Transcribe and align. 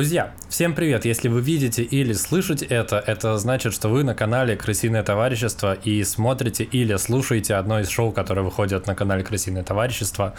Друзья, 0.00 0.32
всем 0.48 0.74
привет! 0.74 1.04
Если 1.04 1.28
вы 1.28 1.42
видите 1.42 1.82
или 1.82 2.14
слышите 2.14 2.64
это, 2.64 3.04
это 3.06 3.36
значит, 3.36 3.74
что 3.74 3.90
вы 3.90 4.02
на 4.02 4.14
канале 4.14 4.56
Крысиное 4.56 5.02
Товарищество 5.02 5.74
и 5.74 6.02
смотрите 6.04 6.64
или 6.64 6.96
слушаете 6.96 7.56
одно 7.56 7.80
из 7.80 7.90
шоу, 7.90 8.10
которые 8.10 8.42
выходят 8.42 8.86
на 8.86 8.94
канале 8.94 9.22
Крысиное 9.22 9.62
Товарищество. 9.62 10.32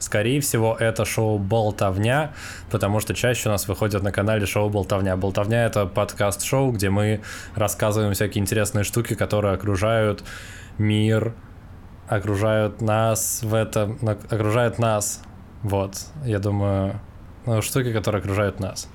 Скорее 0.00 0.42
всего, 0.42 0.76
это 0.78 1.06
шоу 1.06 1.38
Болтовня, 1.38 2.34
потому 2.70 3.00
что 3.00 3.14
чаще 3.14 3.48
у 3.48 3.52
нас 3.52 3.66
выходят 3.68 4.02
на 4.02 4.12
канале 4.12 4.44
шоу 4.44 4.68
Болтовня. 4.68 5.16
Болтовня— 5.16 5.64
это 5.66 5.86
подкаст-шоу, 5.86 6.72
где 6.72 6.90
мы 6.90 7.22
рассказываем 7.54 8.12
всякие 8.12 8.42
интересные 8.42 8.84
штуки, 8.84 9.14
которые 9.14 9.54
окружают 9.54 10.24
мир, 10.76 11.32
окружают 12.06 12.82
нас 12.82 13.40
в 13.42 13.54
этом, 13.54 13.98
окружают 14.28 14.78
нас. 14.78 15.22
Вот, 15.62 15.96
я 16.26 16.38
думаю, 16.38 17.00
ну, 17.46 17.62
штуки, 17.62 17.94
которые 17.94 18.20
окружают 18.20 18.60
нас. 18.60 18.90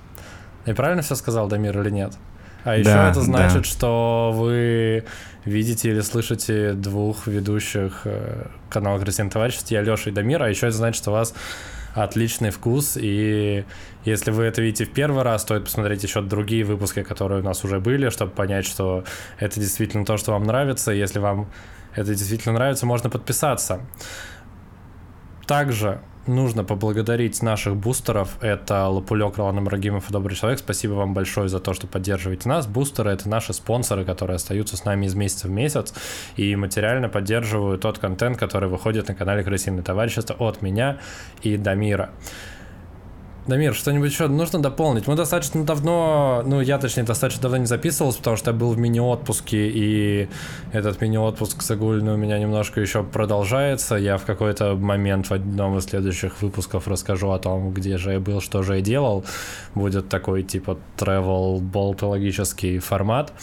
Я 0.65 0.75
правильно 0.75 1.01
все 1.01 1.15
сказал, 1.15 1.47
Дамир, 1.47 1.79
или 1.81 1.89
нет? 1.89 2.13
А 2.63 2.75
еще 2.75 2.89
да, 2.89 3.09
это 3.09 3.21
значит, 3.21 3.63
да. 3.63 3.63
что 3.63 4.31
вы 4.35 5.05
видите 5.45 5.89
или 5.89 6.01
слышите 6.01 6.73
двух 6.73 7.25
ведущих 7.25 8.01
э, 8.05 8.47
канала 8.69 8.99
Красин 8.99 9.31
Товариществ, 9.31 9.71
я 9.71 9.81
Леша 9.81 10.11
и 10.11 10.13
Дамир, 10.13 10.43
а 10.43 10.49
еще 10.49 10.67
это 10.67 10.77
значит, 10.77 11.01
что 11.01 11.09
у 11.09 11.13
вас 11.13 11.33
отличный 11.95 12.51
вкус, 12.51 12.97
и 13.01 13.65
если 14.05 14.31
вы 14.31 14.43
это 14.43 14.61
видите 14.61 14.85
в 14.85 14.91
первый 14.91 15.23
раз, 15.23 15.41
стоит 15.41 15.65
посмотреть 15.65 16.03
еще 16.03 16.21
другие 16.21 16.63
выпуски, 16.63 17.03
которые 17.03 17.41
у 17.41 17.43
нас 17.43 17.63
уже 17.63 17.79
были, 17.79 18.09
чтобы 18.09 18.31
понять, 18.31 18.65
что 18.65 19.03
это 19.39 19.59
действительно 19.59 20.05
то, 20.05 20.17
что 20.17 20.31
вам 20.31 20.43
нравится. 20.43 20.91
Если 20.91 21.19
вам 21.19 21.49
это 21.95 22.15
действительно 22.15 22.53
нравится, 22.53 22.85
можно 22.85 23.09
подписаться. 23.09 23.81
Также 25.45 25.99
нужно 26.27 26.63
поблагодарить 26.63 27.41
наших 27.41 27.75
бустеров. 27.75 28.37
Это 28.41 28.87
Лапулек, 28.87 29.37
Ролан 29.37 29.59
Ибрагимов 29.59 30.09
и 30.09 30.13
Добрый 30.13 30.35
Человек. 30.35 30.59
Спасибо 30.59 30.93
вам 30.93 31.13
большое 31.13 31.49
за 31.49 31.59
то, 31.59 31.73
что 31.73 31.87
поддерживаете 31.87 32.47
нас. 32.49 32.67
Бустеры— 32.67 33.11
это 33.11 33.29
наши 33.29 33.53
спонсоры, 33.53 34.05
которые 34.05 34.35
остаются 34.35 34.77
с 34.77 34.85
нами 34.85 35.05
из 35.05 35.15
месяца 35.15 35.47
в 35.47 35.51
месяц 35.51 35.93
и 36.35 36.55
материально 36.55 37.09
поддерживают 37.09 37.81
тот 37.81 37.99
контент, 37.99 38.37
который 38.37 38.69
выходит 38.69 39.07
на 39.07 39.15
канале 39.15 39.43
Крысиное 39.43 39.83
товарищество 39.83 40.35
от 40.39 40.61
меня 40.61 40.97
и 41.41 41.57
Дамира. 41.57 42.11
Дамир, 43.51 43.75
что-нибудь 43.75 44.09
еще 44.09 44.29
нужно 44.29 44.61
дополнить? 44.61 45.07
Мы 45.07 45.15
достаточно 45.15 45.65
давно, 45.65 46.41
ну 46.45 46.61
я 46.61 46.77
точнее 46.77 47.03
достаточно 47.03 47.41
давно 47.41 47.57
не 47.57 47.65
записывался, 47.65 48.19
потому 48.19 48.37
что 48.37 48.51
я 48.51 48.57
был 48.57 48.71
в 48.71 48.77
мини-отпуске, 48.77 49.67
и 49.67 50.29
этот 50.71 51.01
мини-отпуск 51.01 51.61
загульный 51.61 52.13
у 52.13 52.15
меня 52.15 52.39
немножко 52.39 52.79
еще 52.79 53.03
продолжается. 53.03 53.95
Я 53.95 54.17
в 54.17 54.23
какой-то 54.23 54.75
момент 54.75 55.27
в 55.27 55.33
одном 55.33 55.77
из 55.77 55.83
следующих 55.83 56.41
выпусков 56.41 56.87
расскажу 56.87 57.31
о 57.31 57.39
том, 57.39 57.73
где 57.73 57.97
же 57.97 58.13
я 58.13 58.21
был, 58.21 58.39
что 58.39 58.63
же 58.63 58.77
я 58.77 58.81
делал. 58.81 59.25
Будет 59.75 60.07
такой 60.07 60.43
типа 60.43 60.77
travel 60.95 61.59
болтологический 61.59 62.79
формат. 62.79 63.33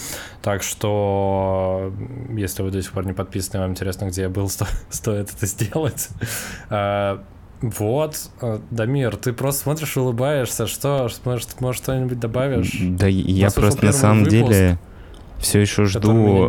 Так 0.40 0.62
что, 0.62 1.92
если 2.30 2.62
вы 2.62 2.70
до 2.70 2.80
сих 2.80 2.92
пор 2.92 3.04
не 3.04 3.12
подписаны, 3.12 3.60
вам 3.60 3.72
интересно, 3.72 4.06
где 4.06 4.22
я 4.22 4.30
был, 4.30 4.48
сто, 4.48 4.64
стоит 4.88 5.30
это 5.34 5.44
сделать. 5.44 6.08
Вот, 7.60 8.30
э, 8.40 8.58
Дамир, 8.70 9.16
ты 9.16 9.32
просто 9.32 9.62
смотришь 9.62 9.96
улыбаешься. 9.96 10.66
Что, 10.66 11.08
может, 11.24 11.60
может 11.60 11.82
что-нибудь 11.82 12.20
добавишь? 12.20 12.76
Да, 12.80 13.06
я 13.06 13.50
просто 13.50 13.84
на 13.84 13.92
самом 13.92 14.24
выпуск, 14.24 14.48
деле 14.48 14.78
все 15.38 15.60
еще 15.60 15.84
жду. 15.84 16.48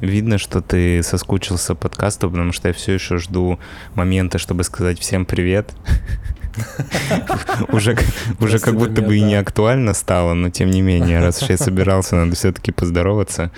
Видно, 0.00 0.38
что 0.38 0.60
ты 0.60 1.02
соскучился 1.02 1.74
по 1.74 1.88
подкасту, 1.88 2.30
потому 2.30 2.52
что 2.52 2.68
я 2.68 2.74
все 2.74 2.94
еще 2.94 3.18
жду 3.18 3.58
момента, 3.94 4.38
чтобы 4.38 4.64
сказать 4.64 4.98
всем 4.98 5.24
привет. 5.24 5.72
Уже, 7.72 7.96
уже 8.40 8.58
как 8.58 8.76
будто 8.76 9.02
бы 9.02 9.16
и 9.16 9.20
не 9.20 9.34
актуально 9.34 9.94
стало, 9.94 10.34
но 10.34 10.50
тем 10.50 10.70
не 10.70 10.82
менее, 10.82 11.20
раз 11.20 11.42
уж 11.42 11.50
я 11.50 11.56
собирался, 11.56 12.16
надо 12.16 12.34
все-таки 12.34 12.72
поздороваться. 12.72 13.50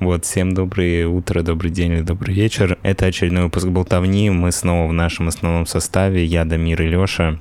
Вот, 0.00 0.24
всем 0.24 0.54
доброе 0.54 1.06
утро, 1.06 1.42
добрый 1.42 1.70
день 1.70 1.92
или 1.92 2.02
добрый 2.02 2.34
вечер. 2.34 2.78
Это 2.82 3.06
очередной 3.06 3.44
выпуск 3.44 3.66
«Болтовни». 3.66 4.30
Мы 4.30 4.52
снова 4.52 4.88
в 4.88 4.92
нашем 4.92 5.28
основном 5.28 5.66
составе. 5.66 6.24
Я, 6.24 6.44
Дамир 6.44 6.82
и 6.82 6.88
Леша. 6.88 7.38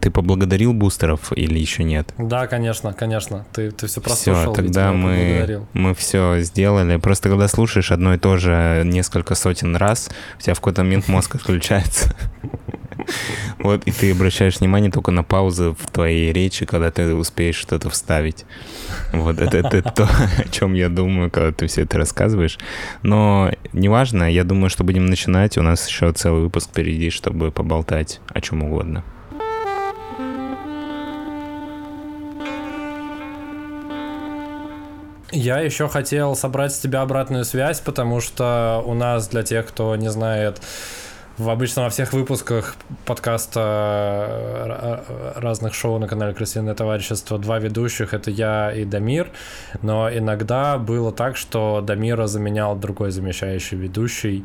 Ты 0.00 0.10
поблагодарил 0.10 0.72
бустеров 0.72 1.32
или 1.36 1.58
еще 1.58 1.84
нет? 1.84 2.14
Да, 2.16 2.46
конечно, 2.46 2.94
конечно. 2.94 3.44
Ты, 3.52 3.70
ты 3.70 3.86
все 3.86 4.00
прослушал. 4.00 4.54
Все, 4.54 4.62
тогда 4.62 4.92
мы, 4.92 5.66
мы 5.74 5.94
все 5.94 6.40
сделали. 6.40 6.96
Просто 6.96 7.28
когда 7.28 7.48
слушаешь 7.48 7.92
одно 7.92 8.14
и 8.14 8.18
то 8.18 8.38
же 8.38 8.82
несколько 8.86 9.34
сотен 9.34 9.76
раз, 9.76 10.08
у 10.38 10.40
тебя 10.40 10.54
в 10.54 10.60
какой-то 10.60 10.84
момент 10.84 11.08
мозг 11.08 11.34
отключается. 11.34 12.16
Вот, 13.58 13.84
и 13.84 13.92
ты 13.92 14.12
обращаешь 14.12 14.58
внимание 14.60 14.90
только 14.90 15.10
на 15.10 15.22
паузы 15.22 15.70
в 15.70 15.90
твоей 15.90 16.32
речи, 16.32 16.66
когда 16.66 16.90
ты 16.90 17.14
успеешь 17.14 17.56
что-то 17.56 17.90
вставить. 17.90 18.44
Вот, 19.12 19.38
это, 19.38 19.58
это 19.58 19.82
то, 19.82 20.08
о 20.38 20.48
чем 20.48 20.74
я 20.74 20.88
думаю, 20.88 21.30
когда 21.30 21.52
ты 21.52 21.66
все 21.66 21.82
это 21.82 21.98
рассказываешь. 21.98 22.58
Но 23.02 23.50
неважно, 23.72 24.30
я 24.30 24.44
думаю, 24.44 24.70
что 24.70 24.84
будем 24.84 25.06
начинать. 25.06 25.56
У 25.58 25.62
нас 25.62 25.88
еще 25.88 26.12
целый 26.12 26.42
выпуск 26.42 26.70
впереди, 26.70 27.10
чтобы 27.10 27.50
поболтать 27.50 28.20
о 28.28 28.40
чем 28.40 28.62
угодно. 28.62 29.04
Я 35.36 35.58
еще 35.58 35.88
хотел 35.88 36.36
собрать 36.36 36.72
с 36.72 36.78
тебя 36.78 37.02
обратную 37.02 37.44
связь, 37.44 37.80
потому 37.80 38.20
что 38.20 38.80
у 38.86 38.94
нас, 38.94 39.26
для 39.26 39.42
тех, 39.42 39.66
кто 39.66 39.96
не 39.96 40.08
знает, 40.08 40.62
в 41.38 41.50
обычно 41.50 41.82
во 41.82 41.90
всех 41.90 42.12
выпусках 42.12 42.76
подкаста 43.04 44.28
э, 44.28 45.32
разных 45.36 45.74
шоу 45.74 45.98
на 45.98 46.06
канале 46.06 46.32
Крысиное 46.32 46.74
товарищество 46.74 47.38
два 47.38 47.58
ведущих 47.58 48.14
это 48.14 48.30
я 48.30 48.72
и 48.72 48.84
Дамир, 48.84 49.30
но 49.82 50.08
иногда 50.08 50.78
было 50.78 51.12
так, 51.12 51.36
что 51.36 51.80
Дамира 51.80 52.26
заменял 52.26 52.76
другой 52.76 53.10
замещающий 53.10 53.76
ведущий, 53.76 54.44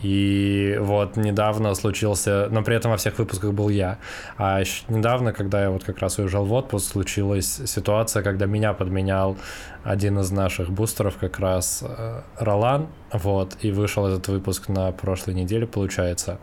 и 0.00 0.78
вот 0.80 1.16
недавно 1.16 1.74
случился, 1.74 2.48
но 2.50 2.62
при 2.62 2.76
этом 2.76 2.90
во 2.90 2.96
всех 2.96 3.18
выпусках 3.18 3.52
был 3.52 3.68
я. 3.68 3.98
А 4.38 4.62
недавно, 4.88 5.32
когда 5.32 5.62
я 5.62 5.70
вот 5.70 5.84
как 5.84 5.98
раз 5.98 6.18
уезжал 6.18 6.44
в 6.44 6.52
отпуск, 6.52 6.92
случилась 6.92 7.60
ситуация, 7.66 8.22
когда 8.22 8.46
меня 8.46 8.72
подменял 8.72 9.36
один 9.84 10.18
из 10.18 10.30
наших 10.30 10.70
бустеров, 10.70 11.16
как 11.18 11.38
раз 11.38 11.84
э, 11.86 12.22
Ролан. 12.38 12.88
Вот, 13.12 13.56
и 13.60 13.70
вышел 13.70 14.06
этот 14.06 14.28
выпуск 14.28 14.68
на 14.68 14.92
прошлой 14.92 15.34
неделе, 15.34 15.66
получается. 15.66 16.38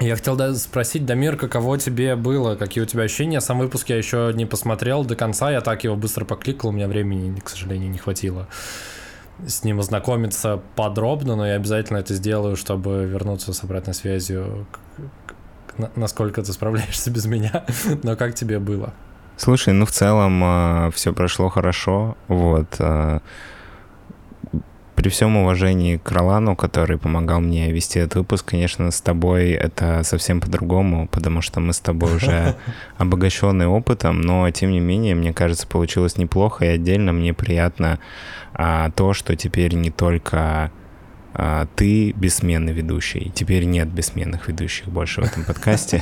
Я 0.00 0.16
хотел 0.16 0.54
спросить, 0.56 1.06
Дамир, 1.06 1.36
каково 1.36 1.78
тебе 1.78 2.16
было, 2.16 2.56
какие 2.56 2.82
у 2.82 2.86
тебя 2.86 3.04
ощущения? 3.04 3.40
Сам 3.40 3.60
выпуск 3.60 3.88
я 3.88 3.96
еще 3.96 4.32
не 4.34 4.44
посмотрел 4.44 5.04
до 5.04 5.16
конца, 5.16 5.50
я 5.50 5.60
так 5.60 5.84
его 5.84 5.96
быстро 5.96 6.24
покликал, 6.24 6.70
у 6.70 6.72
меня 6.72 6.88
времени, 6.88 7.38
к 7.40 7.48
сожалению, 7.48 7.90
не 7.90 7.98
хватило 7.98 8.48
с 9.46 9.64
ним 9.64 9.80
ознакомиться 9.80 10.60
подробно, 10.76 11.36
но 11.36 11.46
я 11.46 11.54
обязательно 11.56 11.98
это 11.98 12.14
сделаю, 12.14 12.56
чтобы 12.56 13.04
вернуться 13.04 13.52
с 13.52 13.64
обратной 13.64 13.94
связью, 13.94 14.66
насколько 15.96 16.42
ты 16.42 16.52
справляешься 16.52 17.10
без 17.10 17.26
меня. 17.26 17.64
но 18.02 18.16
как 18.16 18.34
тебе 18.34 18.58
было? 18.58 18.92
Слушай, 19.36 19.74
ну 19.74 19.84
в 19.84 19.90
целом 19.90 20.42
э, 20.44 20.90
все 20.94 21.12
прошло 21.12 21.48
хорошо, 21.48 22.16
вот. 22.28 22.76
Э, 22.78 23.20
при 25.04 25.10
всем 25.10 25.36
уважении 25.36 25.98
к 25.98 26.10
Ролану, 26.12 26.56
который 26.56 26.96
помогал 26.96 27.38
мне 27.38 27.70
вести 27.70 27.98
этот 27.98 28.14
выпуск, 28.14 28.46
конечно, 28.46 28.90
с 28.90 29.02
тобой 29.02 29.50
это 29.50 30.02
совсем 30.02 30.40
по-другому, 30.40 31.08
потому 31.08 31.42
что 31.42 31.60
мы 31.60 31.74
с 31.74 31.78
тобой 31.78 32.16
уже 32.16 32.56
обогащенные 32.96 33.68
опытом, 33.68 34.22
но 34.22 34.50
тем 34.50 34.70
не 34.70 34.80
менее, 34.80 35.14
мне 35.14 35.34
кажется, 35.34 35.66
получилось 35.66 36.16
неплохо, 36.16 36.64
и 36.64 36.68
отдельно 36.68 37.12
мне 37.12 37.34
приятно 37.34 37.98
а, 38.54 38.92
то, 38.92 39.12
что 39.12 39.36
теперь 39.36 39.74
не 39.74 39.90
только 39.90 40.70
а, 41.34 41.66
ты 41.74 42.12
бессменный 42.12 42.72
ведущий. 42.72 43.32
Теперь 43.34 43.64
нет 43.64 43.88
бессменных 43.88 44.48
ведущих 44.48 44.88
больше 44.88 45.20
в 45.20 45.24
этом 45.24 45.44
подкасте. 45.44 46.00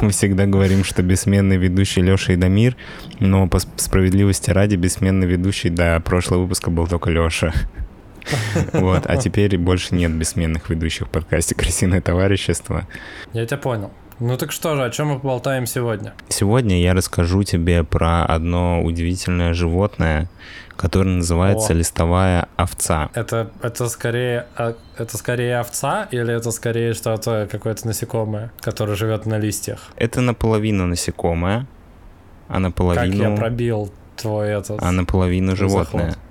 Мы 0.00 0.10
всегда 0.10 0.46
говорим, 0.46 0.84
что 0.84 1.02
бессменный 1.02 1.56
ведущий 1.56 2.02
Леша 2.02 2.34
и 2.34 2.36
Дамир, 2.36 2.76
но 3.18 3.48
по 3.48 3.58
справедливости 3.58 4.50
ради 4.50 4.76
бессменный 4.76 5.26
ведущий 5.26 5.70
до 5.70 5.98
прошлого 6.00 6.42
выпуска 6.42 6.70
был 6.70 6.86
только 6.86 7.10
Леша. 7.10 7.52
Вот, 8.72 9.06
а 9.06 9.16
теперь 9.16 9.56
больше 9.56 9.94
нет 9.94 10.12
бессменных 10.12 10.68
ведущих 10.68 11.06
в 11.06 11.10
подкасте 11.10 11.54
«Крысиное 11.54 12.00
товарищество». 12.00 12.86
Я 13.32 13.46
тебя 13.46 13.58
понял. 13.58 13.92
Ну 14.18 14.38
так 14.38 14.50
что 14.50 14.76
же, 14.76 14.84
о 14.84 14.90
чем 14.90 15.08
мы 15.08 15.18
поболтаем 15.18 15.66
сегодня? 15.66 16.14
Сегодня 16.30 16.80
я 16.80 16.94
расскажу 16.94 17.42
тебе 17.42 17.84
про 17.84 18.24
одно 18.24 18.82
удивительное 18.82 19.52
животное, 19.52 20.30
которое 20.74 21.16
называется 21.16 21.72
о. 21.72 21.76
листовая 21.76 22.48
овца. 22.56 23.10
Это, 23.12 23.50
это, 23.60 23.88
скорее, 23.90 24.46
а, 24.56 24.74
это 24.96 25.18
скорее 25.18 25.58
овца 25.58 26.08
или 26.10 26.34
это 26.34 26.50
скорее 26.50 26.94
что-то, 26.94 27.46
какое-то 27.50 27.86
насекомое, 27.86 28.52
которое 28.60 28.96
живет 28.96 29.26
на 29.26 29.38
листьях? 29.38 29.90
Это 29.96 30.22
наполовину 30.22 30.86
насекомое, 30.86 31.66
а 32.48 32.58
наполовину... 32.58 33.22
Как 33.22 33.30
я 33.32 33.36
пробил 33.36 33.92
твой 34.16 34.48
этот... 34.48 34.82
А 34.82 34.92
наполовину 34.92 35.54
животное. 35.56 36.12
Заход. 36.12 36.22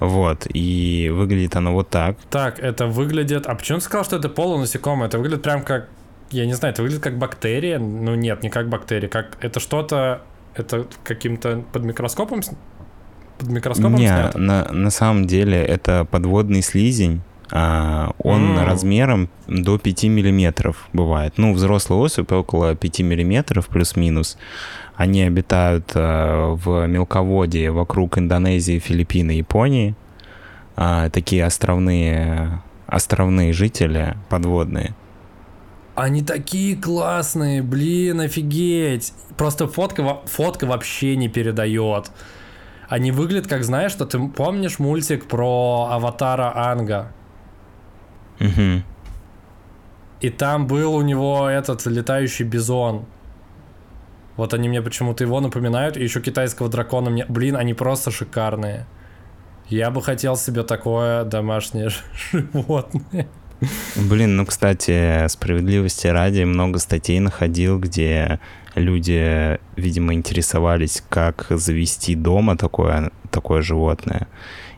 Вот, 0.00 0.46
и 0.52 1.10
выглядит 1.14 1.56
оно 1.56 1.72
вот 1.72 1.88
так. 1.88 2.16
Так, 2.30 2.58
это 2.58 2.86
выглядит... 2.86 3.46
А 3.46 3.54
почему 3.54 3.78
ты 3.78 3.84
сказал, 3.84 4.04
что 4.04 4.16
это 4.16 4.28
полунасекомое? 4.28 5.08
Это 5.08 5.18
выглядит 5.18 5.42
прям 5.42 5.62
как 5.62 5.88
я 6.30 6.46
не 6.46 6.54
знаю, 6.54 6.72
это 6.72 6.82
выглядит 6.82 7.02
как 7.02 7.18
бактерия. 7.18 7.78
Ну 7.78 8.14
нет, 8.14 8.42
не 8.42 8.50
как 8.50 8.68
бактерия, 8.68 9.08
как 9.08 9.36
это 9.40 9.60
что-то, 9.60 10.22
это 10.54 10.86
каким-то 11.04 11.64
под 11.72 11.84
микроскопом 11.84 12.40
под 13.38 13.48
микроскопом 13.48 13.94
Не, 13.94 14.06
снято? 14.06 14.38
на, 14.38 14.64
на 14.70 14.90
самом 14.90 15.26
деле 15.26 15.58
это 15.62 16.06
подводный 16.10 16.62
слизень. 16.62 17.22
А, 17.52 18.12
он 18.18 18.56
М. 18.58 18.64
размером 18.64 19.28
до 19.48 19.76
5 19.78 20.04
миллиметров 20.04 20.88
бывает. 20.92 21.34
Ну, 21.36 21.52
взрослый 21.52 21.98
особь 21.98 22.30
около 22.30 22.76
5 22.76 23.00
миллиметров 23.00 23.66
плюс-минус. 23.68 24.38
Они 24.94 25.22
обитают 25.22 25.90
а, 25.94 26.54
в 26.54 26.86
мелководье 26.86 27.72
вокруг 27.72 28.18
Индонезии, 28.18 28.78
Филиппин 28.78 29.30
и 29.30 29.36
Японии. 29.38 29.96
А, 30.76 31.10
такие 31.10 31.44
островные, 31.44 32.62
островные 32.86 33.52
жители 33.52 34.16
подводные. 34.28 34.94
Они 36.00 36.22
такие 36.22 36.76
классные, 36.76 37.62
блин, 37.62 38.20
офигеть. 38.20 39.12
Просто 39.36 39.68
фотка, 39.68 40.22
фотка 40.24 40.64
вообще 40.64 41.14
не 41.14 41.28
передает. 41.28 42.10
Они 42.88 43.12
выглядят 43.12 43.46
как, 43.46 43.64
знаешь, 43.64 43.92
что 43.92 44.06
ты 44.06 44.18
помнишь 44.28 44.78
мультик 44.78 45.28
про 45.28 45.90
аватара 45.92 46.56
Анга? 46.56 47.12
Мгм. 48.38 48.82
И 50.22 50.30
там 50.30 50.66
был 50.66 50.94
у 50.94 51.02
него 51.02 51.46
этот 51.50 51.84
летающий 51.84 52.46
бизон. 52.46 53.04
Вот 54.38 54.54
они 54.54 54.70
мне 54.70 54.80
почему-то 54.80 55.22
его 55.22 55.38
напоминают. 55.40 55.98
И 55.98 56.02
еще 56.02 56.22
китайского 56.22 56.70
дракона 56.70 57.10
мне... 57.10 57.26
Блин, 57.28 57.56
они 57.56 57.74
просто 57.74 58.10
шикарные. 58.10 58.86
Я 59.68 59.90
бы 59.90 60.00
хотел 60.00 60.36
себе 60.36 60.62
такое 60.62 61.24
домашнее 61.24 61.90
животное. 62.32 63.28
Блин, 63.96 64.36
ну, 64.36 64.46
кстати, 64.46 65.26
справедливости 65.28 66.06
ради, 66.06 66.44
много 66.44 66.78
статей 66.78 67.20
находил, 67.20 67.78
где 67.78 68.40
люди, 68.74 69.58
видимо, 69.76 70.14
интересовались, 70.14 71.02
как 71.08 71.46
завести 71.50 72.14
дома 72.14 72.56
такое, 72.56 73.10
такое 73.30 73.62
животное. 73.62 74.28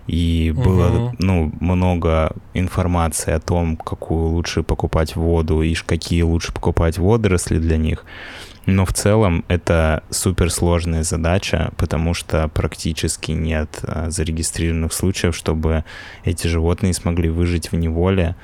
И 0.09 0.53
было, 0.55 0.89
Мгм. 0.89 1.17
ну, 1.21 1.53
много 1.61 2.33
информации 2.55 3.33
о 3.33 3.39
том, 3.39 3.77
какую 3.77 4.31
лучше 4.31 4.65
покупать 4.65 5.15
воду 5.15 5.63
и 5.63 5.75
какие 5.75 6.23
лучше 6.23 6.53
покупать 6.53 6.99
водоросли 6.99 7.59
для 7.59 7.77
них. 7.77 8.05
Но 8.67 8.85
в 8.85 8.93
целом 8.93 9.45
это 9.49 10.03
суперсложная 10.11 11.03
задача, 11.05 11.73
потому 11.77 12.15
что 12.15 12.49
практически 12.49 13.33
нет 13.33 13.81
а, 13.83 14.11
зарегистрированных 14.11 14.93
случаев, 14.93 15.37
чтобы 15.37 15.85
эти 16.25 16.47
животные 16.49 16.95
смогли 16.95 17.29
выжить 17.29 17.73
в 17.73 17.77
неволе, 17.77 18.37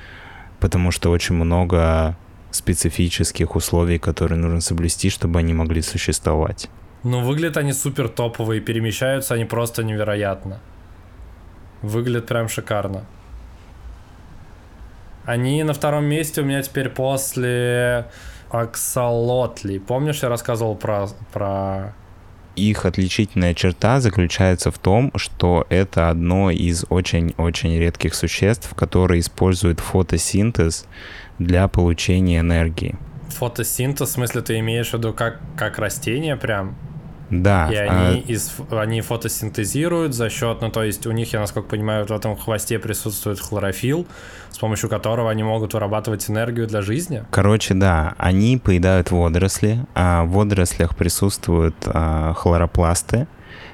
потому 0.59 0.91
что 0.91 1.11
очень 1.11 1.35
много 1.35 2.15
специфических 2.51 3.55
условий, 3.55 3.99
которые 3.99 4.39
нужно 4.39 4.61
соблюсти, 4.61 5.09
чтобы 5.09 5.39
они 5.39 5.53
могли 5.53 5.81
существовать. 5.81 6.69
Ну, 7.03 7.21
выглядят 7.21 7.57
они 7.57 7.73
супер 7.73 8.09
топовые, 8.09 8.59
перемещаются 8.59 9.35
они 9.35 9.45
просто 9.45 9.83
невероятно. 9.83 10.59
Выглядят 11.81 12.27
прям 12.27 12.49
шикарно. 12.49 13.05
Они 15.25 15.63
на 15.63 15.73
втором 15.73 16.05
месте 16.05 16.41
у 16.41 16.45
меня 16.45 16.61
теперь 16.61 16.89
после 16.89 18.07
Аксолотли. 18.49 19.77
Помнишь, 19.77 20.23
я 20.23 20.29
рассказывал 20.29 20.75
про, 20.75 21.07
про... 21.31 21.93
Их 22.59 22.85
отличительная 22.85 23.53
черта 23.53 24.01
заключается 24.01 24.69
в 24.69 24.77
том, 24.77 25.11
что 25.15 25.65
это 25.69 26.09
одно 26.09 26.51
из 26.51 26.85
очень-очень 26.89 27.79
редких 27.79 28.13
существ, 28.13 28.73
которые 28.75 29.21
используют 29.21 29.79
фотосинтез 29.79 30.85
для 31.39 31.69
получения 31.69 32.39
энергии. 32.39 32.97
фотосинтез? 33.29 34.09
В 34.09 34.11
смысле, 34.11 34.41
ты 34.41 34.59
имеешь 34.59 34.89
в 34.89 34.93
виду 34.95 35.13
как, 35.13 35.39
как 35.55 35.79
растение 35.79 36.35
прям? 36.35 36.75
Да, 37.29 37.69
И 37.71 37.75
а, 37.75 38.09
они, 38.09 38.19
из, 38.21 38.55
они 38.71 39.01
фотосинтезируют 39.01 40.13
за 40.13 40.29
счет, 40.29 40.61
ну 40.61 40.69
то 40.69 40.83
есть 40.83 41.05
у 41.05 41.11
них, 41.11 41.31
я 41.33 41.39
насколько 41.39 41.69
понимаю, 41.69 42.05
в 42.05 42.11
этом 42.11 42.35
хвосте 42.35 42.79
присутствует 42.79 43.39
хлорофилл, 43.39 44.07
с 44.49 44.57
помощью 44.57 44.89
которого 44.89 45.29
они 45.29 45.43
могут 45.43 45.73
вырабатывать 45.73 46.29
энергию 46.29 46.67
для 46.67 46.81
жизни. 46.81 47.23
Короче, 47.29 47.73
да, 47.75 48.15
они 48.17 48.57
поедают 48.57 49.11
водоросли, 49.11 49.85
а 49.93 50.23
в 50.23 50.31
водорослях 50.31 50.95
присутствуют 50.95 51.75
а, 51.85 52.33
хлоропласты, 52.33 53.27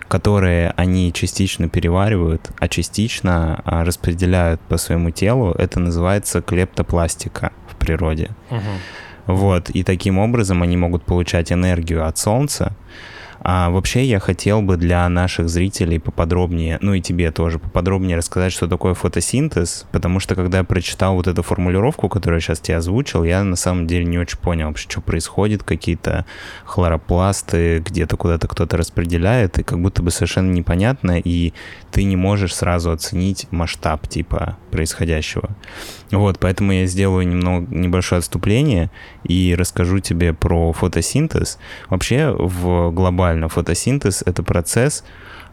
которые 0.08 0.74
они 0.76 1.12
частично 1.14 1.70
переваривают, 1.70 2.52
а 2.60 2.68
частично 2.68 3.62
а, 3.64 3.84
распределяют 3.84 4.62
по 4.62 4.78
своему 4.78 5.12
телу. 5.12 5.52
Это 5.52 5.80
называется 5.80 6.42
клептопластика 6.42 7.52
в 7.70 7.76
природе. 7.78 8.32
Мгм. 8.50 8.62
Вот, 9.28 9.70
и 9.72 9.84
таким 9.84 10.20
образом 10.20 10.62
они 10.62 10.78
могут 10.78 11.04
получать 11.04 11.52
энергию 11.52 12.06
от 12.06 12.18
солнца. 12.18 12.76
А 13.48 13.70
вообще 13.70 14.04
я 14.06 14.20
хотел 14.20 14.64
бы 14.64 14.76
для 14.76 15.08
наших 15.08 15.50
зрителей 15.50 16.00
поподробнее, 16.00 16.80
ну 16.82 16.96
и 16.96 17.02
тебе 17.02 17.30
тоже 17.30 17.60
поподробнее 17.60 18.18
рассказать, 18.18 18.52
что 18.52 18.68
такое 18.68 18.96
фотосинтез, 18.96 19.86
потому 19.92 20.20
что 20.20 20.34
когда 20.34 20.58
я 20.58 20.64
прочитал 20.64 21.14
вот 21.14 21.28
эту 21.28 21.44
формулировку, 21.44 22.10
которую 22.10 22.38
я 22.38 22.42
сейчас 22.42 22.60
тебе 22.60 22.78
озвучил, 22.78 23.24
я 23.24 23.44
на 23.44 23.56
самом 23.56 23.86
деле 23.86 24.06
не 24.06 24.18
очень 24.18 24.40
понял 24.40 24.70
вообще, 24.70 24.90
что 24.90 25.00
происходит, 25.00 25.62
какие-то 25.62 26.26
хлоропласты, 26.66 27.84
где-то 27.86 28.18
куда-то 28.18 28.48
кто-то 28.48 28.78
распределяет, 28.78 29.60
и 29.60 29.64
как 29.64 29.80
будто 29.80 30.02
бы 30.02 30.10
совершенно 30.10 30.52
непонятно, 30.52 31.20
и 31.20 31.54
ты 31.92 32.04
не 32.04 32.16
можешь 32.16 32.56
сразу 32.56 32.92
оценить 32.92 33.46
масштаб 33.52 34.08
типа 34.08 34.58
происходящего. 34.72 35.52
Вот, 36.10 36.40
поэтому 36.40 36.72
я 36.72 36.88
сделаю 36.88 37.28
немного 37.28 37.68
небольшое 37.74 38.20
отступление 38.20 38.90
и 39.24 39.56
расскажу 39.58 40.00
тебе 40.00 40.34
про 40.34 40.74
фотосинтез. 40.74 41.60
Вообще, 41.90 42.36
в 42.38 42.90
глобально 43.36 43.50
фотосинтез 43.50 44.24
это 44.26 44.44
процесс, 44.44 45.04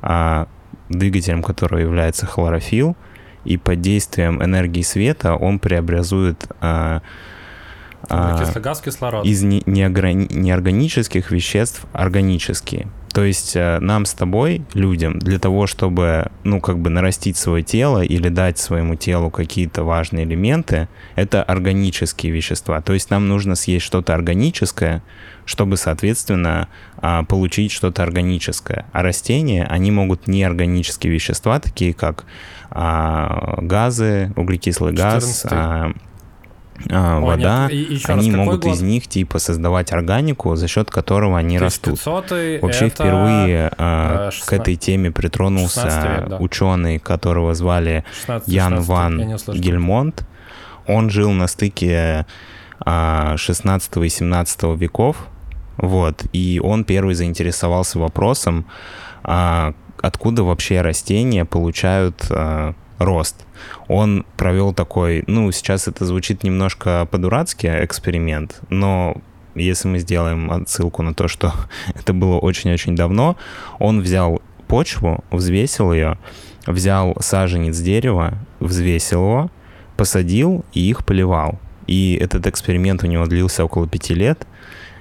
а, 0.02 0.46
двигателем 0.88 1.42
которого 1.42 1.80
является 1.80 2.26
хлорофилл, 2.26 2.96
и 3.44 3.56
под 3.56 3.80
действием 3.80 4.42
энергии 4.42 4.82
света 4.82 5.34
он 5.34 5.58
преобразует 5.58 6.46
а, 6.60 7.02
а, 8.08 8.34
Углекислый 8.34 8.62
газ, 8.62 8.80
кислород. 8.80 9.26
из 9.26 9.42
не- 9.42 9.62
неорганических 9.66 11.30
веществ 11.30 11.84
органические. 11.92 12.88
То 13.12 13.24
есть 13.24 13.56
э, 13.56 13.78
нам 13.80 14.06
с 14.06 14.14
тобой, 14.14 14.62
людям, 14.72 15.18
для 15.18 15.38
того, 15.38 15.66
чтобы, 15.66 16.30
ну, 16.44 16.60
как 16.60 16.78
бы 16.78 16.88
нарастить 16.88 17.36
свое 17.36 17.62
тело 17.62 18.02
или 18.02 18.28
дать 18.28 18.58
своему 18.58 18.94
телу 18.94 19.30
какие-то 19.30 19.84
важные 19.84 20.24
элементы, 20.24 20.88
это 21.14 21.42
органические 21.42 22.32
вещества. 22.32 22.80
То 22.80 22.94
есть 22.94 23.10
нам 23.10 23.28
нужно 23.28 23.54
съесть 23.54 23.84
что-то 23.84 24.14
органическое, 24.14 25.02
чтобы, 25.44 25.76
соответственно, 25.76 26.68
а, 26.96 27.24
получить 27.24 27.72
что-то 27.72 28.02
органическое. 28.02 28.86
А 28.92 29.02
растения, 29.02 29.66
они 29.68 29.90
могут 29.90 30.26
неорганические 30.26 31.12
вещества, 31.12 31.60
такие 31.60 31.92
как 31.92 32.24
а, 32.70 33.58
газы, 33.60 34.32
углекислый 34.36 34.94
газ, 34.94 35.44
14-й. 35.44 36.11
А, 36.90 37.18
О, 37.18 37.20
вода, 37.20 37.68
нет, 37.70 37.72
и- 37.72 37.94
еще 37.94 38.08
раз, 38.08 38.18
они 38.18 38.30
какой 38.30 38.44
могут 38.44 38.64
год? 38.64 38.74
из 38.74 38.82
них 38.82 39.06
типа 39.08 39.38
создавать 39.38 39.92
органику, 39.92 40.54
за 40.56 40.68
счет 40.68 40.90
которого 40.90 41.38
они 41.38 41.58
растут. 41.58 42.00
1500 42.00 42.62
Вообще 42.62 42.86
это... 42.86 42.94
впервые 43.04 43.72
а, 43.78 44.30
э, 44.30 44.46
к 44.46 44.52
этой 44.52 44.76
теме 44.76 45.10
16 45.10 45.14
притронулся 45.14 46.18
век, 46.18 46.28
да. 46.28 46.36
ученый, 46.38 46.98
которого 46.98 47.54
звали 47.54 48.04
16, 48.20 48.48
Ян 48.48 48.76
16, 48.78 48.88
я 48.88 48.94
Ван. 48.94 49.60
Гельмонт. 49.60 50.26
Он 50.86 51.10
жил 51.10 51.30
на 51.30 51.46
стыке 51.46 52.26
а, 52.80 53.36
16 53.36 53.96
и 53.98 54.08
17 54.08 54.62
веков, 54.76 55.16
вот, 55.76 56.24
и 56.32 56.60
он 56.62 56.84
первый 56.84 57.14
заинтересовался 57.14 57.98
вопросом, 57.98 58.66
а, 59.22 59.74
откуда 60.00 60.42
вообще 60.42 60.80
растения 60.80 61.44
получают 61.44 62.26
а, 62.30 62.74
рост. 62.98 63.44
Он 63.88 64.24
провел 64.36 64.72
такой, 64.72 65.24
ну, 65.26 65.50
сейчас 65.52 65.88
это 65.88 66.04
звучит 66.04 66.42
немножко 66.42 67.06
по-дурацки, 67.10 67.66
эксперимент, 67.66 68.60
но 68.68 69.16
если 69.54 69.88
мы 69.88 69.98
сделаем 69.98 70.50
отсылку 70.50 71.02
на 71.02 71.14
то, 71.14 71.28
что 71.28 71.52
это 71.94 72.12
было 72.12 72.38
очень-очень 72.38 72.96
давно, 72.96 73.36
он 73.78 74.00
взял 74.00 74.42
почву, 74.66 75.22
взвесил 75.30 75.92
ее, 75.92 76.18
взял 76.66 77.16
саженец 77.20 77.78
дерева, 77.78 78.38
взвесил 78.60 79.22
его, 79.22 79.50
посадил 79.96 80.64
и 80.72 80.80
их 80.88 81.04
поливал. 81.04 81.58
И 81.86 82.16
этот 82.20 82.46
эксперимент 82.46 83.02
у 83.02 83.06
него 83.06 83.26
длился 83.26 83.64
около 83.64 83.86
пяти 83.86 84.14
лет. 84.14 84.46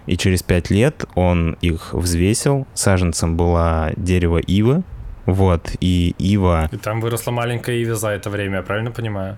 И 0.07 0.17
через 0.17 0.43
пять 0.43 0.69
лет 0.69 1.05
он 1.15 1.57
их 1.61 1.93
взвесил. 1.93 2.67
Саженцем 2.73 3.37
было 3.37 3.91
дерево 3.95 4.39
ивы. 4.39 4.83
Вот, 5.25 5.71
и 5.79 6.15
ива 6.17 6.67
И 6.71 6.77
там 6.77 6.99
выросла 6.99 7.31
маленькая 7.31 7.77
Иви 7.81 7.93
за 7.93 8.09
это 8.09 8.29
время, 8.29 8.57
я 8.57 8.63
правильно 8.63 8.91
понимаю? 8.91 9.37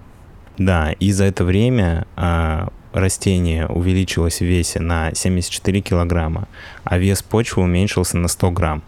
Да, 0.58 0.92
и 0.94 1.12
за 1.12 1.26
это 1.26 1.44
время 1.44 2.06
а, 2.16 2.70
растение 2.94 3.68
увеличилось 3.68 4.40
в 4.40 4.46
весе 4.46 4.80
на 4.80 5.14
74 5.14 5.82
килограмма, 5.82 6.48
а 6.84 6.98
вес 6.98 7.24
почвы 7.24 7.64
уменьшился 7.64 8.18
на 8.18 8.28
100 8.28 8.52
грамм. 8.52 8.84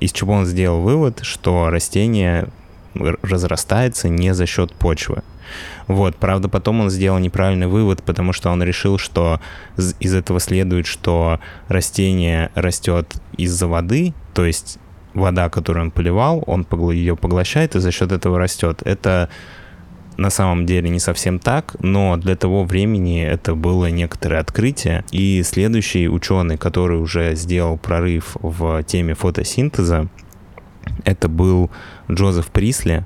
Из 0.00 0.12
чего 0.12 0.34
он 0.34 0.46
сделал 0.46 0.82
вывод, 0.82 1.20
что 1.22 1.70
растение 1.70 2.48
разрастается 2.94 4.08
не 4.08 4.34
за 4.34 4.46
счет 4.46 4.72
почвы. 4.74 5.22
Вот, 5.86 6.16
правда, 6.16 6.48
потом 6.48 6.80
он 6.80 6.90
сделал 6.90 7.18
неправильный 7.18 7.68
вывод, 7.68 8.02
потому 8.02 8.32
что 8.32 8.50
он 8.50 8.62
решил, 8.62 8.98
что 8.98 9.40
из 9.76 10.14
этого 10.14 10.40
следует, 10.40 10.86
что 10.86 11.38
растение 11.68 12.50
растет 12.54 13.14
из-за 13.36 13.68
воды, 13.68 14.12
то 14.34 14.44
есть 14.44 14.78
вода, 15.16 15.48
которую 15.48 15.86
он 15.86 15.90
поливал, 15.90 16.44
он 16.46 16.66
ее 16.92 17.16
поглощает 17.16 17.74
и 17.74 17.80
за 17.80 17.90
счет 17.90 18.12
этого 18.12 18.38
растет. 18.38 18.82
Это 18.84 19.28
на 20.16 20.30
самом 20.30 20.66
деле 20.66 20.88
не 20.88 21.00
совсем 21.00 21.38
так, 21.38 21.76
но 21.80 22.16
для 22.16 22.36
того 22.36 22.64
времени 22.64 23.22
это 23.22 23.54
было 23.54 23.90
некоторое 23.90 24.40
открытие. 24.40 25.04
И 25.10 25.42
следующий 25.42 26.08
ученый, 26.08 26.56
который 26.56 26.98
уже 27.00 27.34
сделал 27.34 27.76
прорыв 27.76 28.36
в 28.40 28.82
теме 28.84 29.14
фотосинтеза, 29.14 30.08
это 31.04 31.28
был 31.28 31.70
Джозеф 32.10 32.46
Присли, 32.46 33.04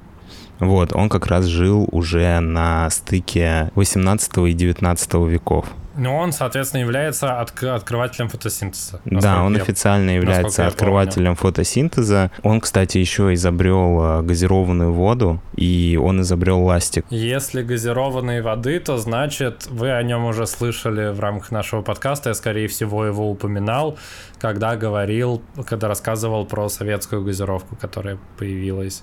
вот, 0.61 0.95
он 0.95 1.09
как 1.09 1.27
раз 1.27 1.47
жил 1.47 1.89
уже 1.91 2.39
на 2.41 2.91
стыке 2.91 3.71
18 3.77 4.39
и 4.47 4.53
19 4.53 5.15
веков. 5.15 5.67
Но 5.97 6.17
он, 6.17 6.33
соответственно, 6.33 6.81
является 6.83 7.41
от, 7.41 7.63
открывателем 7.63 8.29
фотосинтеза. 8.29 9.01
Да, 9.05 9.43
он 9.43 9.57
я, 9.57 9.63
официально 9.63 10.11
является 10.11 10.67
открывателем 10.67 11.35
фотосинтеза. 11.35 12.31
Он, 12.43 12.61
кстати, 12.61 12.99
еще 12.99 13.35
изобрел 13.35 14.21
э, 14.21 14.23
газированную 14.23 14.93
воду, 14.93 15.41
и 15.57 15.99
он 16.01 16.21
изобрел 16.23 16.63
ластик. 16.63 17.05
Если 17.11 17.63
газированной 17.63 18.41
воды, 18.43 18.79
то 18.81 18.99
значит, 18.99 19.67
вы 19.69 19.91
о 19.93 20.03
нем 20.03 20.25
уже 20.25 20.47
слышали 20.47 21.13
в 21.13 21.21
рамках 21.21 21.51
нашего 21.51 21.83
подкаста. 21.83 22.31
Я, 22.31 22.35
скорее 22.35 22.69
всего, 22.69 23.05
его 23.05 23.31
упоминал, 23.31 23.99
когда 24.39 24.77
говорил, 24.77 25.43
когда 25.67 25.89
рассказывал 25.89 26.47
про 26.47 26.69
советскую 26.69 27.25
газировку, 27.25 27.77
которая 27.77 28.19
появилась 28.39 29.03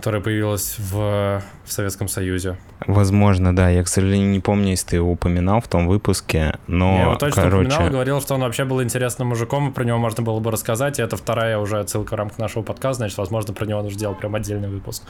которая 0.00 0.22
появилась 0.22 0.76
в, 0.78 1.42
в 1.66 1.70
Советском 1.70 2.08
Союзе. 2.08 2.56
Возможно, 2.86 3.54
да. 3.54 3.68
Я, 3.68 3.84
к 3.84 3.88
сожалению, 3.88 4.30
не 4.30 4.40
помню, 4.40 4.70
если 4.70 4.86
ты 4.88 4.96
его 4.96 5.12
упоминал 5.12 5.60
в 5.60 5.68
том 5.68 5.86
выпуске, 5.86 6.58
но, 6.66 6.96
Я 6.96 7.02
его 7.02 7.14
точно 7.16 7.42
короче... 7.42 7.68
упоминал, 7.68 7.90
говорил, 7.90 8.20
что 8.22 8.34
он 8.34 8.40
вообще 8.40 8.64
был 8.64 8.82
интересным 8.82 9.28
мужиком, 9.28 9.68
и 9.68 9.72
про 9.72 9.84
него 9.84 9.98
можно 9.98 10.22
было 10.22 10.40
бы 10.40 10.50
рассказать, 10.50 10.98
и 10.98 11.02
это 11.02 11.18
вторая 11.18 11.58
уже 11.58 11.78
отсылка 11.78 12.14
в 12.14 12.16
рамках 12.16 12.38
нашего 12.38 12.62
подкаста, 12.62 13.02
значит, 13.02 13.18
возможно, 13.18 13.52
про 13.52 13.66
него 13.66 13.82
нужно 13.82 13.98
сделать 13.98 14.18
прям 14.18 14.34
отдельный 14.34 14.70
выпуск. 14.70 15.02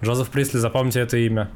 Джозеф 0.00 0.28
Присли, 0.28 0.58
запомните 0.58 1.00
это 1.00 1.16
имя 1.16 1.50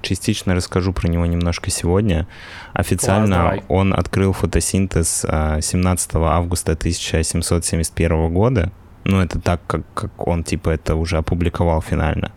частично 0.00 0.56
расскажу 0.56 0.92
про 0.92 1.06
него 1.06 1.24
немножко 1.26 1.70
сегодня. 1.70 2.26
Официально 2.72 3.36
Класс, 3.36 3.60
он 3.68 3.94
открыл 3.94 4.32
фотосинтез 4.32 5.20
17 5.20 6.10
а, 6.16 6.18
августа 6.38 6.72
1771 6.72 8.34
года 8.34 8.72
ну, 9.04 9.20
это 9.20 9.40
так, 9.40 9.60
как, 9.66 9.82
как 9.94 10.26
он, 10.26 10.44
типа, 10.44 10.70
это 10.70 10.94
уже 10.94 11.18
опубликовал 11.18 11.80
финально. 11.82 12.32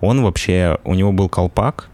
Он 0.00 0.22
вообще, 0.22 0.78
у 0.84 0.94
него 0.94 1.12
был 1.12 1.28
колпак, 1.28 1.88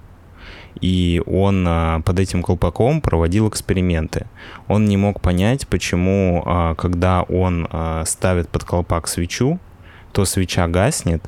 и 0.80 1.22
он 1.26 1.64
а, 1.66 2.00
под 2.00 2.18
этим 2.18 2.42
колпаком 2.42 3.00
проводил 3.00 3.48
эксперименты. 3.48 4.26
Он 4.68 4.84
не 4.84 4.96
мог 4.96 5.20
понять, 5.20 5.66
почему, 5.66 6.42
а, 6.46 6.74
когда 6.74 7.22
он 7.22 7.68
а, 7.70 8.04
ставит 8.04 8.48
под 8.48 8.64
колпак 8.64 9.08
свечу, 9.08 9.58
то 10.12 10.24
свеча 10.24 10.66
гаснет, 10.68 11.22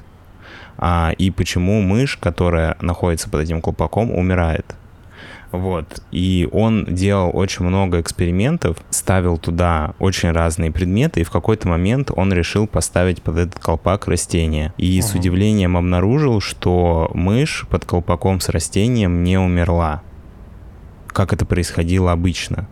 а, 0.78 1.12
и 1.18 1.30
почему 1.30 1.82
мышь, 1.82 2.16
которая 2.16 2.76
находится 2.80 3.28
под 3.28 3.42
этим 3.42 3.60
колпаком, 3.60 4.10
умирает. 4.10 4.74
Вот. 5.52 6.02
И 6.12 6.48
он 6.52 6.86
делал 6.86 7.30
очень 7.32 7.64
много 7.64 8.00
экспериментов, 8.00 8.76
ставил 8.90 9.36
туда 9.36 9.94
очень 9.98 10.30
разные 10.30 10.70
предметы, 10.70 11.20
и 11.20 11.24
в 11.24 11.30
какой-то 11.30 11.68
момент 11.68 12.10
он 12.14 12.32
решил 12.32 12.66
поставить 12.66 13.22
под 13.22 13.38
этот 13.38 13.58
колпак 13.58 14.06
растение. 14.06 14.72
И 14.76 14.98
uh-huh. 14.98 15.02
с 15.02 15.14
удивлением 15.14 15.76
обнаружил, 15.76 16.40
что 16.40 17.10
мышь 17.14 17.66
под 17.68 17.84
колпаком 17.84 18.40
с 18.40 18.48
растением 18.48 19.24
не 19.24 19.38
умерла, 19.38 20.02
как 21.08 21.32
это 21.32 21.44
происходило 21.44 22.12
обычно. 22.12 22.68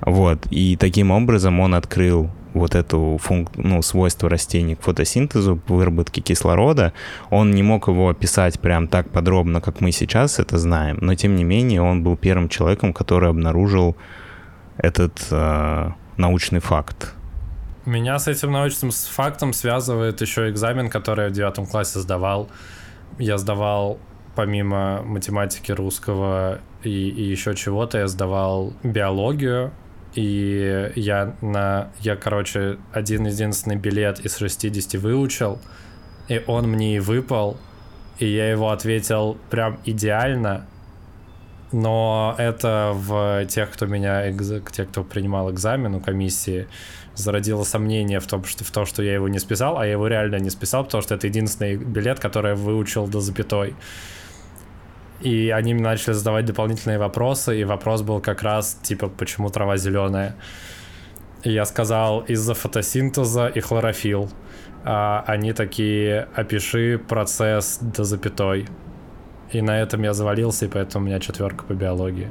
Вот. 0.00 0.46
И 0.50 0.76
таким 0.76 1.10
образом 1.10 1.60
он 1.60 1.74
открыл 1.74 2.30
вот 2.54 2.74
эту 2.74 3.18
функ... 3.20 3.50
ну, 3.56 3.82
свойство 3.82 4.28
растений 4.28 4.76
к 4.76 4.82
фотосинтезу, 4.82 5.60
выработке 5.68 6.20
кислорода. 6.20 6.92
Он 7.30 7.50
не 7.50 7.62
мог 7.62 7.88
его 7.88 8.08
описать 8.08 8.60
прям 8.60 8.88
так 8.88 9.10
подробно, 9.10 9.60
как 9.60 9.80
мы 9.80 9.92
сейчас 9.92 10.38
это 10.38 10.58
знаем, 10.58 10.98
но 11.00 11.14
тем 11.14 11.36
не 11.36 11.44
менее 11.44 11.82
он 11.82 12.02
был 12.02 12.16
первым 12.16 12.48
человеком, 12.48 12.92
который 12.92 13.28
обнаружил 13.28 13.96
этот 14.78 15.26
э, 15.30 15.90
научный 16.16 16.60
факт. 16.60 17.12
Меня 17.86 18.18
с 18.18 18.28
этим 18.28 18.52
научным 18.52 18.90
фактом 18.90 19.52
связывает 19.52 20.20
еще 20.20 20.48
экзамен, 20.48 20.88
который 20.88 21.24
я 21.24 21.30
в 21.30 21.32
девятом 21.32 21.66
классе 21.66 22.00
сдавал. 22.00 22.48
Я 23.18 23.36
сдавал 23.36 23.98
помимо 24.34 25.02
математики 25.02 25.70
русского 25.72 26.60
и, 26.82 26.88
и 26.88 27.22
еще 27.22 27.54
чего-то, 27.54 27.98
я 27.98 28.08
сдавал 28.08 28.72
биологию, 28.82 29.72
и 30.14 30.92
я 30.94 31.34
на... 31.40 31.90
Я, 32.00 32.16
короче, 32.16 32.78
один 32.92 33.26
единственный 33.26 33.76
билет 33.76 34.20
из 34.20 34.36
60 34.36 35.00
выучил, 35.00 35.58
и 36.28 36.42
он 36.46 36.68
мне 36.68 36.96
и 36.96 36.98
выпал, 37.00 37.56
и 38.18 38.26
я 38.26 38.50
его 38.50 38.70
ответил 38.70 39.36
прям 39.50 39.78
идеально, 39.84 40.66
но 41.72 42.36
это 42.38 42.92
в 42.94 43.46
тех, 43.46 43.72
кто 43.72 43.86
меня, 43.86 44.32
тех, 44.32 44.88
кто 44.88 45.02
принимал 45.02 45.50
экзамен 45.50 45.94
у 45.96 46.00
комиссии, 46.00 46.68
зародило 47.16 47.64
сомнение 47.64 48.20
в 48.20 48.26
том, 48.26 48.44
что, 48.44 48.64
в 48.64 48.70
том, 48.70 48.86
что 48.86 49.02
я 49.02 49.14
его 49.14 49.28
не 49.28 49.40
списал, 49.40 49.78
а 49.78 49.84
я 49.84 49.92
его 49.92 50.06
реально 50.06 50.36
не 50.36 50.50
списал, 50.50 50.84
потому 50.84 51.02
что 51.02 51.16
это 51.16 51.26
единственный 51.26 51.76
билет, 51.76 52.20
который 52.20 52.50
я 52.50 52.54
выучил 52.54 53.08
до 53.08 53.20
запятой. 53.20 53.74
И 55.24 55.48
они 55.48 55.72
начали 55.72 56.12
задавать 56.12 56.44
дополнительные 56.44 56.98
вопросы, 56.98 57.58
и 57.58 57.64
вопрос 57.64 58.02
был 58.02 58.20
как 58.20 58.42
раз, 58.42 58.78
типа, 58.82 59.08
почему 59.08 59.48
трава 59.48 59.78
зеленая. 59.78 60.36
И 61.44 61.50
я 61.50 61.64
сказал, 61.64 62.20
из-за 62.20 62.52
фотосинтеза 62.52 63.46
и 63.46 63.60
хлорофилл. 63.60 64.28
А 64.84 65.24
они 65.26 65.54
такие, 65.54 66.28
опиши 66.34 66.98
процесс 66.98 67.78
до 67.80 68.04
запятой. 68.04 68.66
И 69.50 69.62
на 69.62 69.80
этом 69.80 70.02
я 70.02 70.12
завалился, 70.12 70.66
и 70.66 70.68
поэтому 70.68 71.06
у 71.06 71.08
меня 71.08 71.20
четверка 71.20 71.64
по 71.64 71.72
биологии. 71.72 72.28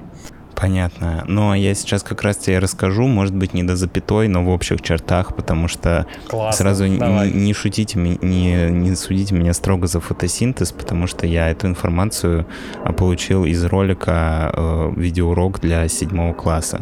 Понятно. 0.64 1.26
Но 1.28 1.54
я 1.56 1.76
сейчас 1.76 2.04
как 2.04 2.22
раз 2.22 2.38
тебе 2.38 2.60
расскажу, 2.60 3.06
может 3.06 3.36
быть, 3.36 3.54
не 3.54 3.64
до 3.64 3.76
запятой, 3.76 4.30
но 4.30 4.46
в 4.46 4.48
общих 4.48 4.82
чертах, 4.82 5.36
потому 5.36 5.68
что 5.68 6.08
Классно, 6.30 6.58
сразу 6.58 6.86
не, 6.86 7.32
не 7.34 7.54
шутите, 7.54 8.00
не, 8.00 8.70
не 8.72 8.96
судите 8.96 9.36
меня 9.36 9.52
строго 9.54 9.88
за 9.88 10.00
фотосинтез, 10.00 10.72
потому 10.72 11.06
что 11.06 11.28
я 11.28 11.50
эту 11.50 11.68
информацию 11.68 12.46
а, 12.82 12.94
получил 12.94 13.44
из 13.44 13.62
ролика 13.66 14.54
э, 14.56 14.94
видеоурок 14.96 15.60
для 15.60 15.86
седьмого 15.90 16.32
класса. 16.32 16.80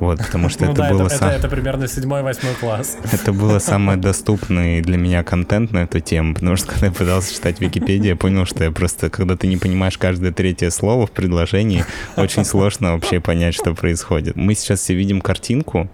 Вот, 0.00 0.18
потому 0.18 0.48
что 0.48 0.64
ну, 0.64 0.72
это 0.72 0.88
было... 0.90 1.06
Это, 1.06 1.48
примерно 1.48 1.86
седьмой-восьмой 1.86 2.54
класс. 2.54 2.96
Это 3.12 3.32
было 3.32 3.58
самый 3.58 3.96
доступный 3.96 4.80
для 4.80 4.96
меня 4.96 5.22
контент 5.22 5.72
на 5.72 5.84
эту 5.84 6.00
тему, 6.00 6.34
потому 6.34 6.56
что 6.56 6.68
когда 6.68 6.86
я 6.86 6.92
пытался 6.92 7.32
читать 7.32 7.60
Википедию, 7.60 8.08
я 8.08 8.16
понял, 8.16 8.44
что 8.44 8.64
я 8.64 8.72
просто, 8.72 9.10
когда 9.10 9.36
ты 9.36 9.46
не 9.46 9.56
понимаешь 9.56 9.98
каждое 9.98 10.32
третье 10.32 10.70
слово 10.70 11.06
в 11.06 11.10
предложении, 11.12 11.84
очень 12.16 12.44
сложно 12.44 12.94
вообще 12.94 13.20
понять, 13.20 13.54
что 13.54 13.74
происходит. 13.74 14.36
Мы 14.36 14.54
сейчас 14.54 14.80
все 14.80 14.94
видим 14.94 15.20
картинку. 15.20 15.88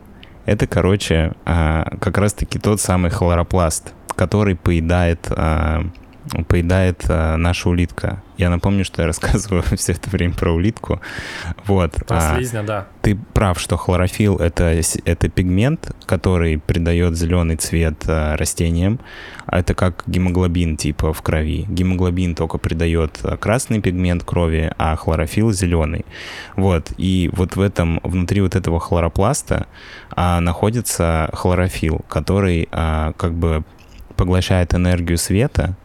Это, 0.46 0.66
короче, 0.66 1.34
а, 1.44 1.96
как 2.00 2.16
раз-таки 2.16 2.58
тот 2.58 2.80
самый 2.80 3.10
хлоропласт, 3.10 3.92
который 4.16 4.56
поедает 4.56 5.26
а, 5.28 5.84
поедает 6.46 7.04
а, 7.08 7.36
наша 7.36 7.68
улитка. 7.68 8.22
Я 8.36 8.50
напомню, 8.50 8.84
что 8.84 9.02
я 9.02 9.08
рассказываю 9.08 9.62
все 9.76 9.92
это 9.92 10.10
время 10.10 10.34
про 10.34 10.52
улитку. 10.52 11.00
Вот. 11.66 11.92
Про 12.06 12.16
а, 12.16 12.36
слизня, 12.36 12.62
да. 12.62 12.86
Ты 13.02 13.16
прав, 13.16 13.58
что 13.58 13.76
хлорофилл 13.76 14.36
это, 14.36 14.80
это 15.04 15.28
пигмент, 15.28 15.94
который 16.06 16.58
придает 16.58 17.16
зеленый 17.16 17.56
цвет 17.56 18.04
а, 18.06 18.36
растениям. 18.36 19.00
Это 19.50 19.74
как 19.74 20.04
гемоглобин 20.06 20.76
типа 20.76 21.12
в 21.12 21.22
крови. 21.22 21.64
Гемоглобин 21.68 22.34
только 22.34 22.58
придает 22.58 23.18
а, 23.22 23.36
красный 23.36 23.80
пигмент 23.80 24.22
крови, 24.24 24.72
а 24.78 24.94
хлорофилл 24.96 25.52
зеленый. 25.52 26.04
Вот. 26.56 26.92
И 26.96 27.30
вот 27.32 27.56
в 27.56 27.60
этом, 27.60 28.00
внутри 28.02 28.40
вот 28.40 28.54
этого 28.54 28.78
хлоропласта 28.78 29.66
а, 30.10 30.40
находится 30.40 31.30
хлорофилл, 31.32 32.04
который 32.08 32.68
а, 32.70 33.12
как 33.14 33.34
бы 33.34 33.64
поглощает 34.16 34.74
энергию 34.74 35.16
света, 35.16 35.76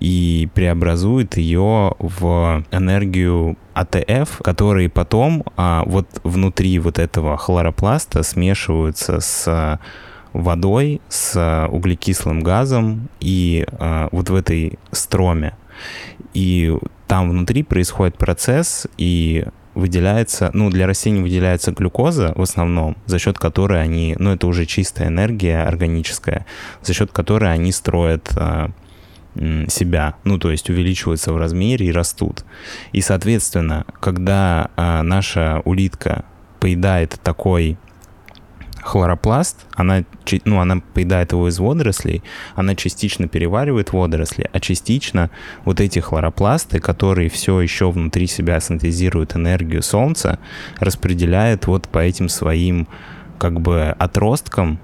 и 0.00 0.48
преобразует 0.54 1.36
ее 1.36 1.94
в 1.98 2.64
энергию 2.72 3.56
АТФ, 3.74 4.38
которые 4.42 4.88
потом 4.88 5.44
а, 5.56 5.84
вот 5.86 6.06
внутри 6.24 6.78
вот 6.78 6.98
этого 6.98 7.36
хлоропласта 7.36 8.22
смешиваются 8.22 9.20
с 9.20 9.78
водой, 10.32 11.00
с 11.08 11.68
углекислым 11.70 12.40
газом 12.40 13.08
и 13.20 13.66
а, 13.72 14.08
вот 14.10 14.30
в 14.30 14.34
этой 14.34 14.78
строме. 14.90 15.54
И 16.34 16.74
там 17.06 17.30
внутри 17.30 17.62
происходит 17.62 18.16
процесс, 18.16 18.86
и 18.96 19.44
выделяется, 19.74 20.50
ну, 20.52 20.70
для 20.70 20.86
растений 20.86 21.20
выделяется 21.20 21.72
глюкоза 21.72 22.32
в 22.36 22.42
основном, 22.42 22.96
за 23.06 23.18
счет 23.18 23.38
которой 23.38 23.82
они, 23.82 24.16
ну, 24.18 24.32
это 24.32 24.46
уже 24.46 24.66
чистая 24.66 25.08
энергия 25.08 25.62
органическая, 25.62 26.46
за 26.82 26.92
счет 26.92 27.12
которой 27.12 27.52
они 27.52 27.72
строят 27.72 28.30
а, 28.36 28.70
себя, 29.68 30.16
ну 30.24 30.38
то 30.38 30.50
есть 30.50 30.68
увеличиваются 30.70 31.32
в 31.32 31.36
размере 31.36 31.86
и 31.86 31.92
растут. 31.92 32.44
И 32.92 33.00
соответственно, 33.00 33.86
когда 34.00 34.70
а, 34.76 35.02
наша 35.02 35.62
улитка 35.64 36.24
поедает 36.58 37.18
такой 37.22 37.78
хлоропласт, 38.82 39.66
она, 39.74 40.04
ну, 40.44 40.60
она 40.60 40.82
поедает 40.94 41.32
его 41.32 41.48
из 41.48 41.58
водорослей, 41.58 42.22
она 42.54 42.74
частично 42.74 43.28
переваривает 43.28 43.92
водоросли, 43.92 44.48
а 44.52 44.60
частично 44.60 45.30
вот 45.64 45.80
эти 45.80 45.98
хлоропласты, 45.98 46.80
которые 46.80 47.28
все 47.28 47.60
еще 47.60 47.90
внутри 47.90 48.26
себя 48.26 48.58
синтезируют 48.60 49.36
энергию 49.36 49.82
Солнца, 49.82 50.38
распределяет 50.78 51.66
вот 51.66 51.88
по 51.88 51.98
этим 51.98 52.28
своим 52.28 52.88
как 53.38 53.60
бы 53.60 53.94
отросткам, 53.98 54.80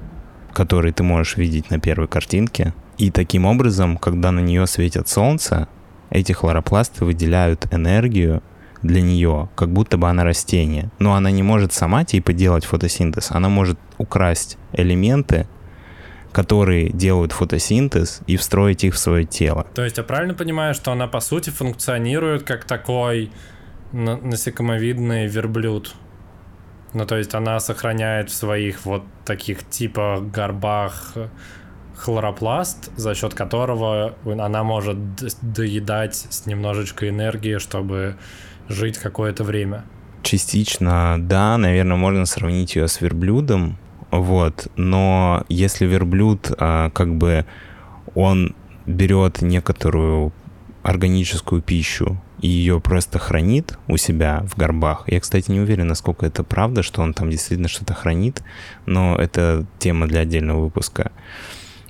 которые 0.53 0.93
ты 0.93 1.03
можешь 1.03 1.37
видеть 1.37 1.71
на 1.71 1.79
первой 1.79 2.09
картинке. 2.09 2.75
И 2.99 3.11
таким 3.11 3.45
образом, 3.45 3.97
когда 3.97 4.31
на 4.31 4.41
нее 4.41 4.67
светит 4.67 5.09
солнце, 5.09 5.69
эти 6.11 6.33
хлоропласты 6.33 7.05
выделяют 7.05 7.67
энергию 7.73 8.43
для 8.83 9.03
нее, 9.03 9.49
как 9.55 9.71
будто 9.71 9.97
бы 9.99 10.09
она 10.09 10.25
растение. 10.25 10.91
Но 10.99 11.15
она 11.15 11.31
не 11.31 11.43
может 11.43 11.73
сама 11.73 12.05
типа 12.05 12.33
делать 12.33 12.65
фотосинтез. 12.65 13.31
Она 13.31 13.49
может 13.49 13.79
украсть 13.99 14.59
элементы, 14.73 15.47
которые 16.33 16.91
делают 16.91 17.33
фотосинтез 17.33 18.21
и 18.27 18.37
встроить 18.37 18.85
их 18.85 18.95
в 18.95 18.99
свое 18.99 19.25
тело. 19.25 19.67
То 19.75 19.85
есть 19.85 19.97
я 19.97 20.05
правильно 20.05 20.35
понимаю, 20.35 20.75
что 20.75 20.93
она 20.93 21.07
по 21.07 21.21
сути 21.21 21.51
функционирует 21.51 22.43
как 22.43 22.65
такой 22.65 23.31
насекомовидный 23.93 25.27
верблюд? 25.27 25.95
Ну, 26.93 27.05
то 27.07 27.17
есть 27.17 27.35
она 27.35 27.59
сохраняет 27.61 28.31
в 28.31 28.35
своих 28.35 28.85
вот 28.85 29.03
таких 29.25 29.69
типа 29.69 30.21
горбах 30.21 31.15
хлоропласт, 31.97 32.91
за 32.97 33.15
счет 33.15 33.35
которого 33.35 34.15
она 34.25 34.63
может 34.63 34.99
доедать 35.43 36.27
с 36.29 36.47
немножечко 36.47 37.09
энергии, 37.09 37.59
чтобы 37.59 38.17
жить 38.69 38.99
какое-то 38.99 39.45
время. 39.45 39.85
Частично, 40.23 41.17
да, 41.19 41.57
наверное, 41.57 41.97
можно 41.97 42.27
сравнить 42.27 42.77
ее 42.77 42.89
с 42.89 43.01
верблюдом, 43.01 43.79
вот, 44.11 44.69
но 44.77 45.45
если 45.49 45.87
верблюд, 45.87 46.51
а, 46.59 46.91
как 46.91 47.15
бы, 47.15 47.45
он 48.15 48.55
берет 48.87 49.43
некоторую 49.43 50.33
органическую 50.83 51.61
пищу 51.63 52.21
и 52.41 52.49
ее 52.49 52.81
просто 52.81 53.19
хранит 53.19 53.79
у 53.89 53.97
себя 53.97 54.45
в 54.49 54.57
горбах. 54.57 55.05
Я, 55.07 55.21
кстати, 55.21 55.51
не 55.51 55.61
уверен, 55.61 55.89
насколько 55.89 56.27
это 56.27 56.45
правда, 56.45 56.83
что 56.83 57.03
он 57.03 57.15
там 57.15 57.31
действительно 57.31 57.69
что-то 57.69 57.95
хранит, 57.95 58.43
но 58.85 59.17
это 59.17 59.67
тема 59.79 60.07
для 60.07 60.21
отдельного 60.21 60.65
выпуска. 60.65 61.11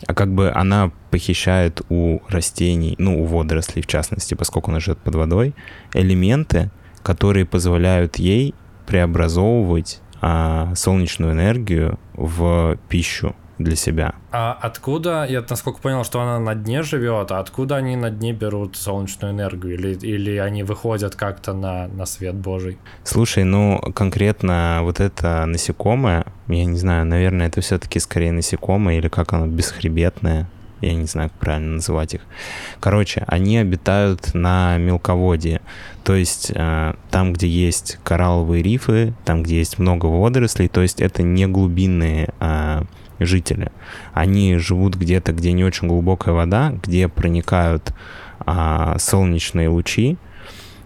А 0.06 0.14
как 0.14 0.32
бы 0.32 0.50
она 0.50 0.90
похищает 1.10 1.80
у 1.88 2.20
растений, 2.28 2.94
ну, 2.98 3.22
у 3.22 3.24
водорослей 3.24 3.82
в 3.82 3.86
частности, 3.86 4.34
поскольку 4.34 4.70
она 4.70 4.80
живет 4.80 4.98
под 4.98 5.14
водой, 5.14 5.54
элементы, 5.94 6.70
которые 7.02 7.46
позволяют 7.46 8.16
ей 8.16 8.54
преобразовывать 8.86 10.00
а, 10.20 10.74
солнечную 10.74 11.32
энергию 11.32 11.98
в 12.14 12.78
пищу 12.88 13.34
для 13.58 13.76
себя. 13.76 14.14
А 14.30 14.52
откуда, 14.60 15.26
я 15.28 15.44
насколько 15.48 15.80
понял, 15.80 16.04
что 16.04 16.20
она 16.20 16.38
на 16.38 16.54
дне 16.54 16.82
живет, 16.82 17.30
а 17.32 17.40
откуда 17.40 17.76
они 17.76 17.96
на 17.96 18.10
дне 18.10 18.32
берут 18.32 18.76
солнечную 18.76 19.32
энергию? 19.32 19.74
Или, 19.74 19.94
или 19.94 20.36
они 20.36 20.62
выходят 20.62 21.14
как-то 21.14 21.52
на, 21.52 21.88
на 21.88 22.06
свет 22.06 22.34
Божий? 22.34 22.78
Слушай, 23.04 23.44
ну 23.44 23.80
конкретно 23.94 24.80
вот 24.82 25.00
это 25.00 25.46
насекомое, 25.46 26.26
я 26.48 26.64
не 26.64 26.76
знаю, 26.76 27.06
наверное, 27.06 27.48
это 27.48 27.60
все-таки 27.60 27.98
скорее 27.98 28.32
насекомое 28.32 28.98
или 28.98 29.08
как 29.08 29.32
оно, 29.32 29.46
бесхребетное, 29.46 30.48
я 30.80 30.94
не 30.94 31.06
знаю, 31.06 31.30
как 31.30 31.38
правильно 31.38 31.74
называть 31.74 32.14
их. 32.14 32.20
Короче, 32.80 33.24
они 33.26 33.58
обитают 33.58 34.34
на 34.34 34.76
мелководье, 34.76 35.60
то 36.04 36.14
есть 36.14 36.52
э, 36.54 36.94
там, 37.10 37.32
где 37.32 37.48
есть 37.48 37.98
коралловые 38.04 38.62
рифы, 38.62 39.14
там, 39.24 39.42
где 39.42 39.58
есть 39.58 39.78
много 39.78 40.06
водорослей, 40.06 40.68
то 40.68 40.82
есть 40.82 41.00
это 41.00 41.22
не 41.22 41.46
глубинные 41.46 42.28
э, 42.40 42.82
жители. 43.18 43.70
Они 44.12 44.56
живут 44.56 44.96
где-то, 44.96 45.32
где 45.32 45.52
не 45.52 45.64
очень 45.64 45.88
глубокая 45.88 46.34
вода, 46.34 46.74
где 46.82 47.08
проникают 47.08 47.92
а, 48.40 48.98
солнечные 48.98 49.68
лучи. 49.68 50.16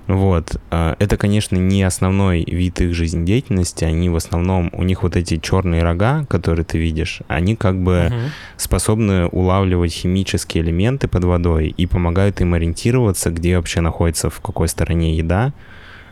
Вот. 0.06 0.60
А, 0.70 0.96
это, 0.98 1.16
конечно, 1.16 1.56
не 1.56 1.82
основной 1.82 2.44
вид 2.44 2.80
их 2.80 2.94
жизнедеятельности. 2.94 3.84
Они 3.84 4.08
в 4.08 4.16
основном, 4.16 4.70
у 4.72 4.82
них 4.82 5.02
вот 5.02 5.16
эти 5.16 5.38
черные 5.38 5.82
рога, 5.82 6.24
которые 6.26 6.64
ты 6.64 6.78
видишь, 6.78 7.20
они 7.28 7.54
как 7.54 7.80
бы 7.80 8.06
угу. 8.06 8.16
способны 8.56 9.26
улавливать 9.26 9.92
химические 9.92 10.64
элементы 10.64 11.06
под 11.06 11.24
водой 11.24 11.68
и 11.76 11.86
помогают 11.86 12.40
им 12.40 12.54
ориентироваться, 12.54 13.30
где 13.30 13.56
вообще 13.56 13.80
находится, 13.80 14.30
в 14.30 14.40
какой 14.40 14.68
стороне 14.68 15.16
еда, 15.16 15.52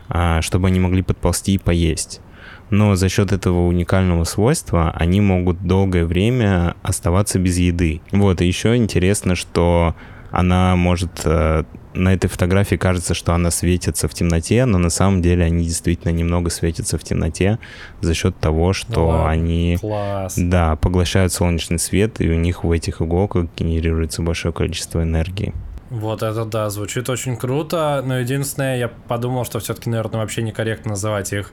а, 0.07 0.41
чтобы 0.41 0.69
они 0.69 0.79
могли 0.79 1.01
подползти 1.01 1.53
и 1.53 1.57
поесть 1.57 2.21
но 2.69 2.95
за 2.95 3.09
счет 3.09 3.31
этого 3.31 3.67
уникального 3.67 4.23
свойства 4.23 4.91
они 4.91 5.21
могут 5.21 5.61
долгое 5.65 6.05
время 6.05 6.75
оставаться 6.81 7.39
без 7.39 7.57
еды. 7.57 8.01
Вот, 8.11 8.41
и 8.41 8.45
еще 8.45 8.75
интересно, 8.75 9.35
что 9.35 9.95
она 10.31 10.75
может... 10.75 11.21
Э, 11.25 11.63
на 11.95 12.13
этой 12.13 12.27
фотографии 12.27 12.75
кажется, 12.75 13.15
что 13.15 13.33
она 13.33 13.49
светится 13.49 14.07
в 14.07 14.13
темноте, 14.13 14.65
но 14.65 14.77
на 14.77 14.91
самом 14.91 15.23
деле 15.23 15.45
они 15.45 15.65
действительно 15.65 16.11
немного 16.11 16.51
светятся 16.51 16.99
в 16.99 17.03
темноте 17.03 17.57
за 18.01 18.13
счет 18.13 18.37
того, 18.37 18.73
что 18.73 19.11
ну, 19.11 19.25
они... 19.25 19.77
Класс. 19.81 20.35
Да, 20.37 20.75
поглощают 20.75 21.33
солнечный 21.33 21.79
свет, 21.79 22.21
и 22.21 22.29
у 22.29 22.35
них 22.35 22.63
в 22.63 22.71
этих 22.71 23.01
иголках 23.01 23.47
генерируется 23.57 24.21
большое 24.21 24.53
количество 24.53 25.01
энергии. 25.01 25.53
Вот 25.89 26.21
это 26.21 26.45
да, 26.45 26.69
звучит 26.69 27.09
очень 27.09 27.35
круто, 27.35 28.03
но 28.05 28.19
единственное, 28.19 28.77
я 28.77 28.87
подумал, 28.87 29.43
что 29.43 29.59
все-таки, 29.59 29.89
наверное, 29.89 30.21
вообще 30.21 30.43
некорректно 30.43 30.91
называть 30.91 31.33
их 31.33 31.51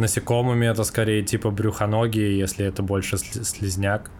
насекомыми 0.00 0.66
это 0.66 0.84
скорее 0.84 1.22
типа 1.22 1.50
брюхоногие, 1.50 2.38
если 2.38 2.66
это 2.66 2.82
больше 2.82 3.18
слизняк, 3.18 4.10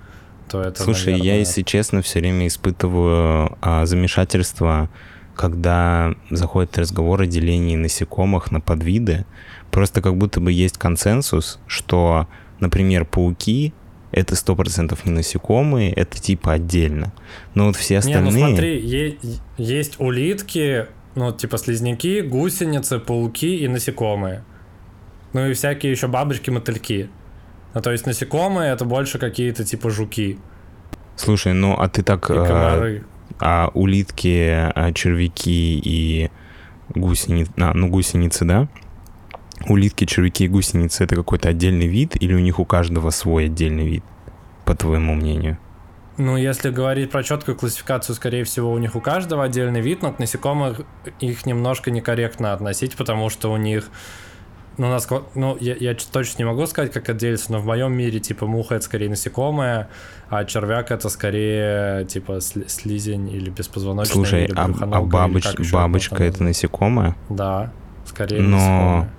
то 0.49 0.62
это, 0.62 0.83
Слушай, 0.83 1.12
наверное... 1.12 1.27
я, 1.27 1.38
если 1.38 1.62
честно, 1.62 2.03
все 2.03 2.21
время 2.21 2.47
испытываю 2.47 3.57
а, 3.61 3.87
замешательство, 3.87 4.88
когда 5.35 6.14
заходит 6.31 6.77
разговор 6.79 7.23
о 7.23 7.27
делении 7.27 7.77
насекомых 7.77 8.51
на 8.51 8.61
подвиды. 8.61 9.25
Просто 9.71 10.03
как 10.03 10.16
будто 10.16 10.40
бы 10.40 10.53
есть 10.53 10.77
консенсус, 10.77 11.61
что, 11.66 12.27
например, 12.59 13.05
пауки 13.05 13.73
это 14.12 14.35
сто 14.35 14.57
процентов 14.57 15.07
не 15.07 15.12
насекомые, 15.12 15.93
это 15.93 16.21
типа 16.21 16.53
отдельно. 16.53 17.12
Но 17.55 17.66
вот 17.66 17.77
все 17.77 17.99
остальные... 17.99 18.33
Не, 18.33 18.40
ну 18.40 18.49
смотри, 18.49 18.81
е- 18.81 19.19
есть 19.57 20.01
улитки, 20.01 20.87
ну 21.14 21.33
типа 21.33 21.59
слизняки, 21.59 22.21
гусеницы, 22.21 22.99
пауки 22.99 23.57
и 23.57 23.69
насекомые. 23.69 24.45
Ну 25.33 25.47
и 25.47 25.55
всякие 25.55 25.93
еще 25.93 26.09
бабочки-мотыльки. 26.09 27.09
Ну, 27.75 27.81
то 27.81 27.93
есть 27.93 28.07
насекомые 28.07 28.73
это 28.73 28.85
больше 28.85 29.19
какие-то 29.19 29.64
типа 29.64 29.90
жуки. 29.90 30.38
Слушай, 31.16 31.53
ну 31.53 31.75
а 31.75 31.88
ты 31.88 32.03
так... 32.03 32.31
А, 32.31 33.01
а 33.38 33.71
улитки, 33.75 34.49
а, 34.75 34.93
червяки 34.93 35.79
и 35.79 36.31
гусеницы... 36.88 37.53
А, 37.59 37.73
ну 37.75 37.88
гусеницы, 37.88 38.45
да? 38.45 38.69
Улитки, 39.69 40.05
червяки 40.07 40.45
и 40.45 40.49
гусеницы 40.49 41.05
это 41.05 41.14
какой-то 41.14 41.49
отдельный 41.49 41.87
вид 41.87 42.16
или 42.21 42.35
у 42.35 42.38
них 42.38 42.59
у 42.59 42.64
каждого 42.64 43.11
свой 43.11 43.45
отдельный 43.45 43.87
вид, 43.87 44.05
по 44.64 44.75
твоему 44.75 45.14
мнению? 45.14 45.59
Ну, 46.16 46.37
если 46.37 46.71
говорить 46.71 47.11
про 47.11 47.23
четкую 47.23 47.57
классификацию, 47.57 48.14
скорее 48.16 48.45
всего, 48.45 48.73
у 48.73 48.79
них 48.79 48.97
у 48.97 49.01
каждого 49.01 49.45
отдельный 49.45 49.81
вид, 49.81 50.03
но 50.03 50.12
к 50.12 50.19
насекомым 50.19 50.77
их 51.21 51.47
немножко 51.47 51.90
некорректно 51.90 52.53
относить, 52.53 52.95
потому 52.97 53.31
что 53.31 53.53
у 53.53 53.57
них 53.57 53.90
ну, 54.81 54.88
нас, 54.88 55.07
ну 55.35 55.59
я, 55.61 55.75
я 55.79 55.95
точно 55.95 56.38
не 56.38 56.45
могу 56.45 56.66
сказать, 56.66 56.90
как 56.90 57.03
это 57.03 57.19
делится, 57.19 57.53
но 57.53 57.61
в 57.61 57.66
моем 57.66 57.93
мире, 57.93 58.19
типа, 58.19 58.47
муха 58.47 58.77
это 58.77 58.85
скорее 58.87 59.11
насекомое, 59.11 59.90
а 60.31 60.47
червяк 60.47 60.90
это 60.90 61.11
скорее, 61.11 62.07
типа, 62.07 62.40
слизень 62.40 63.29
или 63.29 63.51
беспозвоночный. 63.51 64.14
Слушай, 64.14 64.45
или 64.47 64.55
а, 64.57 64.64
а 64.64 65.03
бабоч, 65.03 65.45
бабочка 65.71 66.25
это 66.25 66.43
насекомое? 66.43 67.14
Да, 67.29 67.75
скорее 68.07 68.40
но... 68.40 68.57
насекомое. 68.57 69.11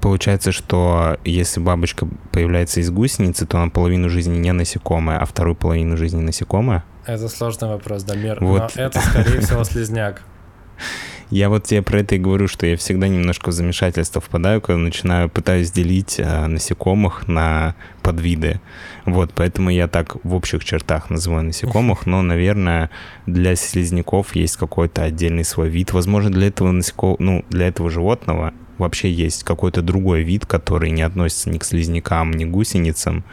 Получается, 0.00 0.50
что 0.50 1.18
если 1.24 1.60
бабочка 1.60 2.08
появляется 2.32 2.80
из 2.80 2.90
гусеницы, 2.90 3.46
то 3.46 3.58
она 3.58 3.70
половину 3.70 4.08
жизни 4.08 4.38
не 4.38 4.52
насекомая, 4.52 5.18
а 5.18 5.26
вторую 5.26 5.56
половину 5.56 5.98
жизни 5.98 6.22
насекомая? 6.22 6.84
Это 7.04 7.28
сложный 7.28 7.68
вопрос, 7.68 8.02
Дамир. 8.04 8.42
Вот. 8.42 8.74
Но 8.74 8.82
это, 8.82 8.98
скорее 8.98 9.40
всего, 9.40 9.62
слизняк. 9.64 10.22
Я 11.32 11.48
вот 11.48 11.64
тебе 11.64 11.80
про 11.80 12.00
это 12.00 12.16
и 12.16 12.18
говорю, 12.18 12.46
что 12.46 12.66
я 12.66 12.76
всегда 12.76 13.08
немножко 13.08 13.48
в 13.48 13.52
замешательство 13.52 14.20
впадаю, 14.20 14.60
когда 14.60 14.76
начинаю, 14.76 15.30
пытаюсь 15.30 15.70
делить 15.70 16.20
а, 16.20 16.46
насекомых 16.46 17.26
на 17.26 17.74
подвиды. 18.02 18.60
Вот, 19.06 19.32
поэтому 19.34 19.70
я 19.70 19.88
так 19.88 20.22
в 20.26 20.34
общих 20.34 20.62
чертах 20.62 21.08
называю 21.08 21.44
насекомых, 21.44 22.04
но, 22.04 22.20
наверное, 22.20 22.90
для 23.24 23.56
слизняков 23.56 24.36
есть 24.36 24.58
какой-то 24.58 25.04
отдельный 25.04 25.44
свой 25.44 25.70
вид. 25.70 25.94
Возможно, 25.94 26.30
для 26.30 26.48
этого 26.48 26.70
насекомого, 26.70 27.16
ну, 27.18 27.44
для 27.48 27.68
этого 27.68 27.88
животного 27.88 28.52
вообще 28.76 29.10
есть 29.10 29.42
какой-то 29.42 29.80
другой 29.80 30.24
вид, 30.24 30.44
который 30.44 30.90
не 30.90 31.00
относится 31.00 31.48
ни 31.48 31.56
к 31.56 31.64
слизнякам, 31.64 32.32
ни 32.32 32.44
к 32.44 32.50
гусеницам. 32.50 33.24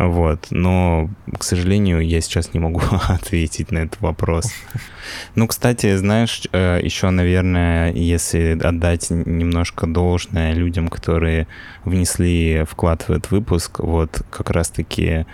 Вот. 0.00 0.46
Но, 0.48 1.10
к 1.38 1.44
сожалению, 1.44 2.00
я 2.00 2.22
сейчас 2.22 2.54
не 2.54 2.60
могу 2.60 2.80
ответить 3.08 3.70
на 3.70 3.78
этот 3.78 4.00
вопрос. 4.00 4.46
Ну, 5.34 5.46
кстати, 5.46 5.94
знаешь, 5.96 6.44
э, 6.52 6.80
еще, 6.82 7.10
наверное, 7.10 7.92
если 7.92 8.58
отдать 8.62 9.10
немножко 9.10 9.86
должное 9.86 10.54
людям, 10.54 10.88
которые 10.88 11.46
внесли 11.84 12.64
вклад 12.66 13.02
в 13.02 13.10
этот 13.10 13.30
выпуск, 13.30 13.80
вот 13.80 14.22
как 14.30 14.48
раз-таки 14.48 15.26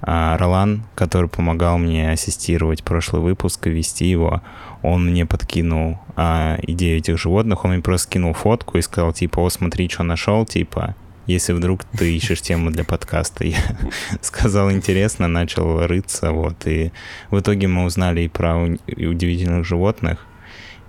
а, 0.00 0.38
Ролан, 0.38 0.84
который 0.94 1.28
помогал 1.28 1.76
мне 1.76 2.10
ассистировать 2.10 2.82
прошлый 2.82 3.20
выпуск 3.20 3.66
и 3.66 3.70
вести 3.70 4.06
его, 4.06 4.40
он 4.82 5.04
мне 5.06 5.26
подкинул 5.26 5.98
а, 6.16 6.58
идею 6.62 6.98
этих 6.98 7.18
животных, 7.18 7.64
он 7.64 7.72
мне 7.72 7.82
просто 7.82 8.12
кинул 8.12 8.32
фотку 8.32 8.78
и 8.78 8.82
сказал, 8.82 9.12
типа, 9.12 9.40
о, 9.40 9.50
смотри, 9.50 9.88
что 9.88 10.02
нашел, 10.02 10.46
типа, 10.46 10.94
если 11.26 11.52
вдруг 11.52 11.84
ты 11.84 12.14
ищешь 12.14 12.42
тему 12.42 12.70
для 12.70 12.84
подкаста. 12.84 13.44
Я 13.44 13.58
сказал, 14.20 14.70
интересно, 14.70 15.28
начал 15.28 15.86
рыться, 15.86 16.32
вот, 16.32 16.66
и 16.66 16.92
в 17.30 17.40
итоге 17.40 17.68
мы 17.68 17.84
узнали 17.84 18.22
и 18.22 18.28
про 18.28 18.56
удивительных 18.56 19.64
животных, 19.64 20.26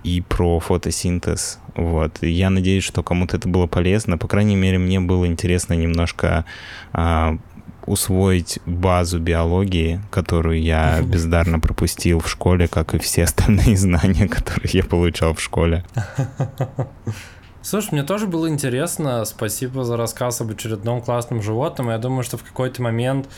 и 0.04 0.20
про 0.20 0.60
фотосинтез, 0.60 1.58
вот. 1.74 2.22
И 2.22 2.30
я 2.30 2.50
надеюсь, 2.50 2.84
что 2.84 3.02
кому-то 3.02 3.36
это 3.36 3.48
было 3.48 3.66
полезно, 3.66 4.18
по 4.18 4.28
крайней 4.28 4.56
мере, 4.56 4.78
мне 4.78 5.00
было 5.00 5.26
интересно 5.26 5.74
немножко 5.74 6.44
а, 6.92 7.38
усвоить 7.86 8.58
базу 8.66 9.18
биологии, 9.18 10.00
которую 10.10 10.60
я 10.60 11.00
бездарно 11.02 11.60
пропустил 11.60 12.20
в 12.20 12.28
школе, 12.28 12.68
как 12.68 12.94
и 12.94 12.98
все 12.98 13.22
остальные 13.24 13.76
знания, 13.76 14.28
которые 14.28 14.70
я 14.72 14.84
получал 14.84 15.34
в 15.34 15.40
школе. 15.40 15.84
Слушай, 17.68 17.94
мне 17.94 18.04
тоже 18.04 18.28
было 18.28 18.48
интересно. 18.48 19.24
Спасибо 19.24 19.82
за 19.82 19.96
рассказ 19.96 20.40
об 20.40 20.52
очередном 20.52 21.02
классном 21.02 21.42
животном. 21.42 21.90
Я 21.90 21.98
думаю, 21.98 22.22
что 22.22 22.36
в 22.36 22.44
какой-то 22.44 22.80
момент 22.80 23.28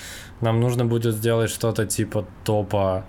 нам 0.42 0.60
нужно 0.60 0.84
будет 0.84 1.14
сделать 1.14 1.48
что-то 1.48 1.86
типа 1.86 2.26
топа 2.44 3.06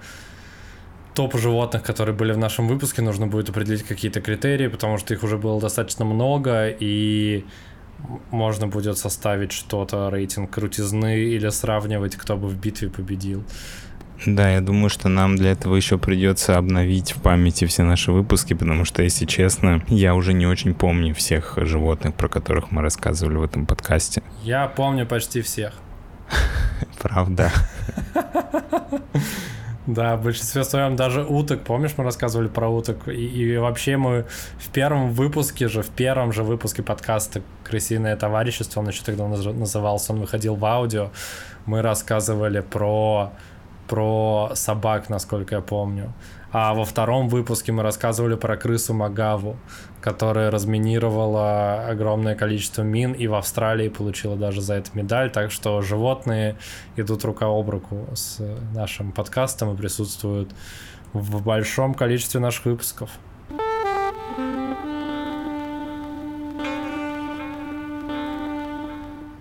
топ 1.15 1.35
животных, 1.35 1.83
которые 1.83 2.15
были 2.15 2.31
в 2.31 2.37
нашем 2.37 2.69
выпуске, 2.69 3.01
нужно 3.01 3.27
будет 3.27 3.49
определить 3.49 3.83
какие-то 3.83 4.21
критерии, 4.21 4.67
потому 4.67 4.97
что 4.97 5.13
их 5.13 5.21
уже 5.21 5.37
было 5.37 5.59
достаточно 5.59 6.05
много, 6.05 6.69
и 6.69 7.43
можно 8.31 8.67
будет 8.67 8.97
составить 8.97 9.51
что-то, 9.51 10.09
рейтинг 10.09 10.49
крутизны 10.49 11.19
или 11.19 11.49
сравнивать, 11.49 12.15
кто 12.15 12.37
бы 12.37 12.47
в 12.47 12.55
битве 12.55 12.89
победил. 12.89 13.43
Да, 14.25 14.49
я 14.49 14.61
думаю, 14.61 14.89
что 14.89 15.07
нам 15.07 15.35
для 15.35 15.51
этого 15.51 15.75
еще 15.75 15.97
придется 15.97 16.57
обновить 16.57 17.13
в 17.13 17.21
памяти 17.21 17.65
все 17.65 17.83
наши 17.83 18.11
выпуски, 18.11 18.53
потому 18.53 18.83
что, 18.85 19.01
если 19.01 19.25
честно, 19.25 19.81
я 19.87 20.13
уже 20.13 20.33
не 20.33 20.45
очень 20.45 20.73
помню 20.73 21.15
всех 21.15 21.53
животных, 21.57 22.13
про 22.15 22.27
которых 22.27 22.71
мы 22.71 22.81
рассказывали 22.81 23.37
в 23.37 23.43
этом 23.43 23.65
подкасте. 23.65 24.21
Я 24.43 24.67
помню 24.67 25.05
почти 25.05 25.41
всех. 25.41 25.73
Правда. 27.01 27.51
Да, 29.87 30.17
в 30.17 30.23
большинстве 30.23 30.63
своем 30.65 30.95
даже 30.95 31.23
уток, 31.23 31.63
помнишь, 31.63 31.93
мы 31.97 32.03
рассказывали 32.03 32.47
про 32.47 32.69
уток, 32.69 33.07
и, 33.07 33.25
и 33.25 33.57
вообще 33.57 33.97
мы 33.97 34.27
в 34.59 34.69
первом 34.69 35.13
выпуске 35.13 35.67
же, 35.67 35.81
в 35.81 35.89
первом 35.89 36.31
же 36.31 36.43
выпуске 36.43 36.83
подкаста 36.83 37.41
«Крысиное 37.63 38.15
товарищество», 38.15 38.81
он 38.81 38.89
еще 38.89 39.01
тогда 39.03 39.27
назывался, 39.27 40.13
он 40.13 40.19
выходил 40.19 40.53
в 40.53 40.63
аудио, 40.63 41.09
мы 41.65 41.81
рассказывали 41.81 42.59
про, 42.59 43.33
про 43.89 44.51
собак, 44.53 45.09
насколько 45.09 45.55
я 45.55 45.61
помню. 45.61 46.13
А 46.51 46.73
во 46.73 46.85
втором 46.85 47.27
выпуске 47.27 47.71
мы 47.71 47.83
рассказывали 47.83 48.35
про 48.35 48.55
крысу 48.55 48.93
Магаву, 48.93 49.57
которая 49.99 50.49
разминировала 50.51 51.87
огромное 51.87 52.35
количество 52.35 52.83
мин 52.83 53.13
и 53.13 53.27
в 53.27 53.33
Австралии 53.33 53.89
получила 53.89 54.35
даже 54.35 54.61
за 54.61 54.75
это 54.75 54.91
медаль. 54.93 55.31
Так 55.31 55.51
что 55.51 55.81
животные 55.81 56.55
идут 56.95 57.25
рука 57.25 57.47
об 57.47 57.69
руку 57.69 58.07
с 58.13 58.39
нашим 58.73 59.11
подкастом 59.11 59.73
и 59.73 59.77
присутствуют 59.77 60.51
в 61.13 61.43
большом 61.43 61.93
количестве 61.95 62.39
наших 62.39 62.65
выпусков. 62.65 63.09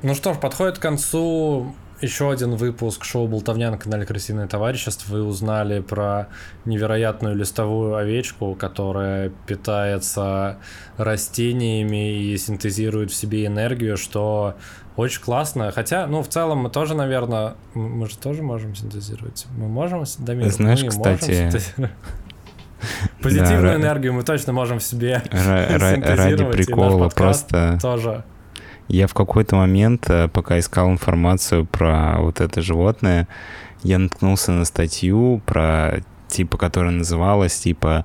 Ну 0.03 0.15
что 0.15 0.33
ж, 0.33 0.39
подходит 0.39 0.79
к 0.79 0.83
концу 0.83 1.75
еще 2.01 2.31
один 2.31 2.55
выпуск 2.55 3.05
шоу 3.05 3.27
«Болтовня» 3.27 3.71
на 3.71 3.79
канале 3.79 4.07
«Крысиное 4.07 4.47
товарищество». 4.47 5.15
Вы 5.15 5.23
узнали 5.25 5.81
про 5.81 6.29
невероятную 6.65 7.35
листовую 7.35 7.97
овечку, 7.97 8.55
которая 8.55 9.31
питается 9.47 10.59
растениями 10.97 12.23
и 12.23 12.37
синтезирует 12.37 13.11
в 13.11 13.15
себе 13.15 13.47
энергию, 13.47 13.97
что 13.97 14.55
очень 14.97 15.21
классно. 15.21 15.73
Хотя, 15.73 16.07
ну, 16.07 16.23
в 16.23 16.29
целом 16.29 16.59
мы 16.59 16.71
тоже, 16.71 16.95
наверное, 16.95 17.55
мы 17.75 18.09
же 18.09 18.17
тоже 18.17 18.43
можем 18.43 18.75
синтезировать. 18.75 19.47
Мы 19.57 19.69
можем, 19.69 20.05
Дамир, 20.19 20.51
Знаешь, 20.51 20.83
мы 20.83 20.89
кстати... 20.89 21.51
Позитивную 23.23 23.75
энергию 23.75 24.13
мы 24.13 24.23
точно 24.23 24.53
можем 24.53 24.79
в 24.79 24.85
себе 24.85 25.21
Ради 25.31 26.45
прикола 26.53 27.09
просто... 27.09 27.77
Тоже 27.83 28.25
я 28.89 29.07
в 29.07 29.15
какой-то 29.15 29.57
момент, 29.57 30.09
э, 30.09 30.29
пока 30.29 30.59
искал 30.59 30.91
информацию 30.91 31.67
про 31.67 32.17
вот 32.19 32.41
это 32.41 32.63
животное, 32.63 33.29
я 33.83 33.99
наткнулся 33.99 34.53
на 34.53 34.65
статью 34.65 35.43
про 35.47 36.01
типа, 36.29 36.57
которая 36.59 36.93
называлась 36.93 37.59
типа 37.59 38.05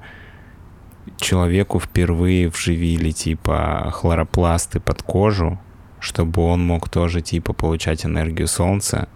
человеку 1.17 1.79
впервые 1.79 2.49
вживили 2.49 3.11
типа 3.11 3.89
хлоропласты 3.93 4.79
под 4.79 5.03
кожу, 5.03 5.59
чтобы 5.99 6.43
он 6.43 6.65
мог 6.65 6.89
тоже 6.89 7.21
типа 7.21 7.53
получать 7.53 8.05
энергию 8.05 8.47
солнца. 8.47 9.07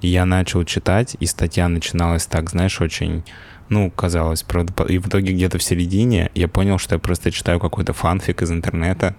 И 0.00 0.08
я 0.08 0.24
начал 0.24 0.64
читать, 0.64 1.16
и 1.18 1.26
статья 1.26 1.68
начиналась 1.68 2.26
так, 2.26 2.50
знаешь, 2.50 2.80
очень 2.80 3.24
ну, 3.68 3.90
казалось, 3.90 4.42
правда, 4.42 4.84
и 4.84 4.98
в 4.98 5.08
итоге 5.08 5.32
где-то 5.32 5.58
в 5.58 5.62
середине 5.62 6.30
я 6.34 6.48
понял, 6.48 6.78
что 6.78 6.94
я 6.94 6.98
просто 6.98 7.30
читаю 7.30 7.58
какой-то 7.60 7.92
фанфик 7.92 8.42
из 8.42 8.50
интернета 8.50 9.14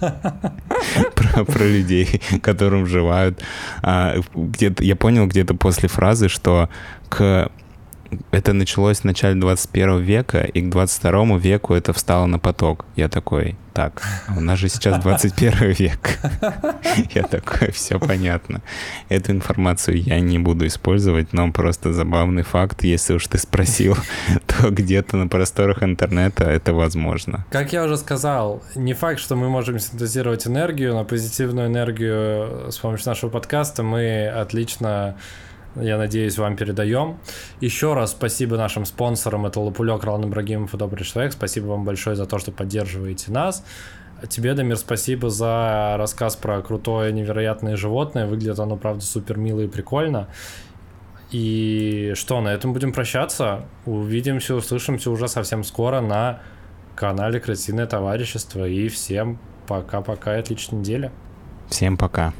про, 1.44 1.64
людей, 1.64 2.20
которым 2.42 2.84
вживают. 2.84 3.40
А, 3.82 4.16
где-то, 4.34 4.84
я 4.84 4.96
понял 4.96 5.26
где-то 5.26 5.54
после 5.54 5.88
фразы, 5.88 6.28
что 6.28 6.68
к 7.08 7.50
это 8.30 8.52
началось 8.52 9.00
в 9.00 9.04
начале 9.04 9.34
21 9.40 10.00
века, 10.00 10.40
и 10.42 10.60
к 10.60 10.68
22 10.68 11.38
веку 11.38 11.74
это 11.74 11.92
встало 11.92 12.26
на 12.26 12.38
поток. 12.38 12.84
Я 12.96 13.08
такой, 13.08 13.56
так, 13.74 14.02
у 14.36 14.40
нас 14.40 14.58
же 14.58 14.68
сейчас 14.68 15.00
21 15.00 15.70
век. 15.70 16.18
Я 17.14 17.22
такой, 17.22 17.70
все 17.70 17.98
понятно. 18.00 18.60
Эту 19.08 19.32
информацию 19.32 20.02
я 20.02 20.18
не 20.18 20.38
буду 20.38 20.66
использовать, 20.66 21.32
но 21.32 21.52
просто 21.52 21.92
забавный 21.92 22.42
факт, 22.42 22.82
если 22.82 23.14
уж 23.14 23.26
ты 23.28 23.38
спросил, 23.38 23.96
то 24.46 24.70
где-то 24.70 25.16
на 25.16 25.28
просторах 25.28 25.82
интернета 25.82 26.44
это 26.44 26.72
возможно. 26.72 27.46
Как 27.50 27.72
я 27.72 27.84
уже 27.84 27.96
сказал, 27.96 28.62
не 28.74 28.94
факт, 28.94 29.20
что 29.20 29.36
мы 29.36 29.48
можем 29.48 29.78
синтезировать 29.78 30.46
энергию, 30.46 30.94
но 30.94 31.04
позитивную 31.04 31.68
энергию 31.68 32.72
с 32.72 32.78
помощью 32.78 33.08
нашего 33.08 33.30
подкаста 33.30 33.82
мы 33.82 34.26
отлично 34.26 35.16
я 35.80 35.98
надеюсь, 35.98 36.38
вам 36.38 36.56
передаем. 36.56 37.18
Еще 37.60 37.94
раз 37.94 38.12
спасибо 38.12 38.56
нашим 38.56 38.84
спонсорам. 38.84 39.46
Это 39.46 39.60
Лапулек, 39.60 40.04
Ралан 40.04 40.24
Ибрагимов 40.24 40.74
и 40.74 40.76
Добрый 40.78 41.04
Человек. 41.04 41.32
Спасибо 41.32 41.66
вам 41.66 41.84
большое 41.84 42.16
за 42.16 42.26
то, 42.26 42.38
что 42.38 42.52
поддерживаете 42.52 43.30
нас. 43.30 43.64
Тебе, 44.28 44.54
Дамир, 44.54 44.76
спасибо 44.76 45.30
за 45.30 45.94
рассказ 45.96 46.34
про 46.36 46.60
крутое 46.60 47.12
невероятное 47.12 47.76
животное. 47.76 48.26
Выглядит 48.26 48.58
оно, 48.58 48.76
правда, 48.76 49.04
супер 49.04 49.38
мило 49.38 49.60
и 49.60 49.68
прикольно. 49.68 50.28
И 51.30 52.12
что, 52.14 52.40
на 52.40 52.48
этом 52.48 52.72
будем 52.72 52.92
прощаться. 52.92 53.66
Увидимся, 53.86 54.54
услышимся 54.54 55.10
уже 55.10 55.28
совсем 55.28 55.62
скоро 55.62 56.00
на 56.00 56.40
канале 56.96 57.38
Крысиное 57.38 57.86
товарищество. 57.86 58.66
И 58.66 58.88
всем 58.88 59.38
пока-пока 59.68 60.36
и 60.36 60.40
отличной 60.40 60.80
недели. 60.80 61.12
Всем 61.68 61.96
пока. 61.96 62.32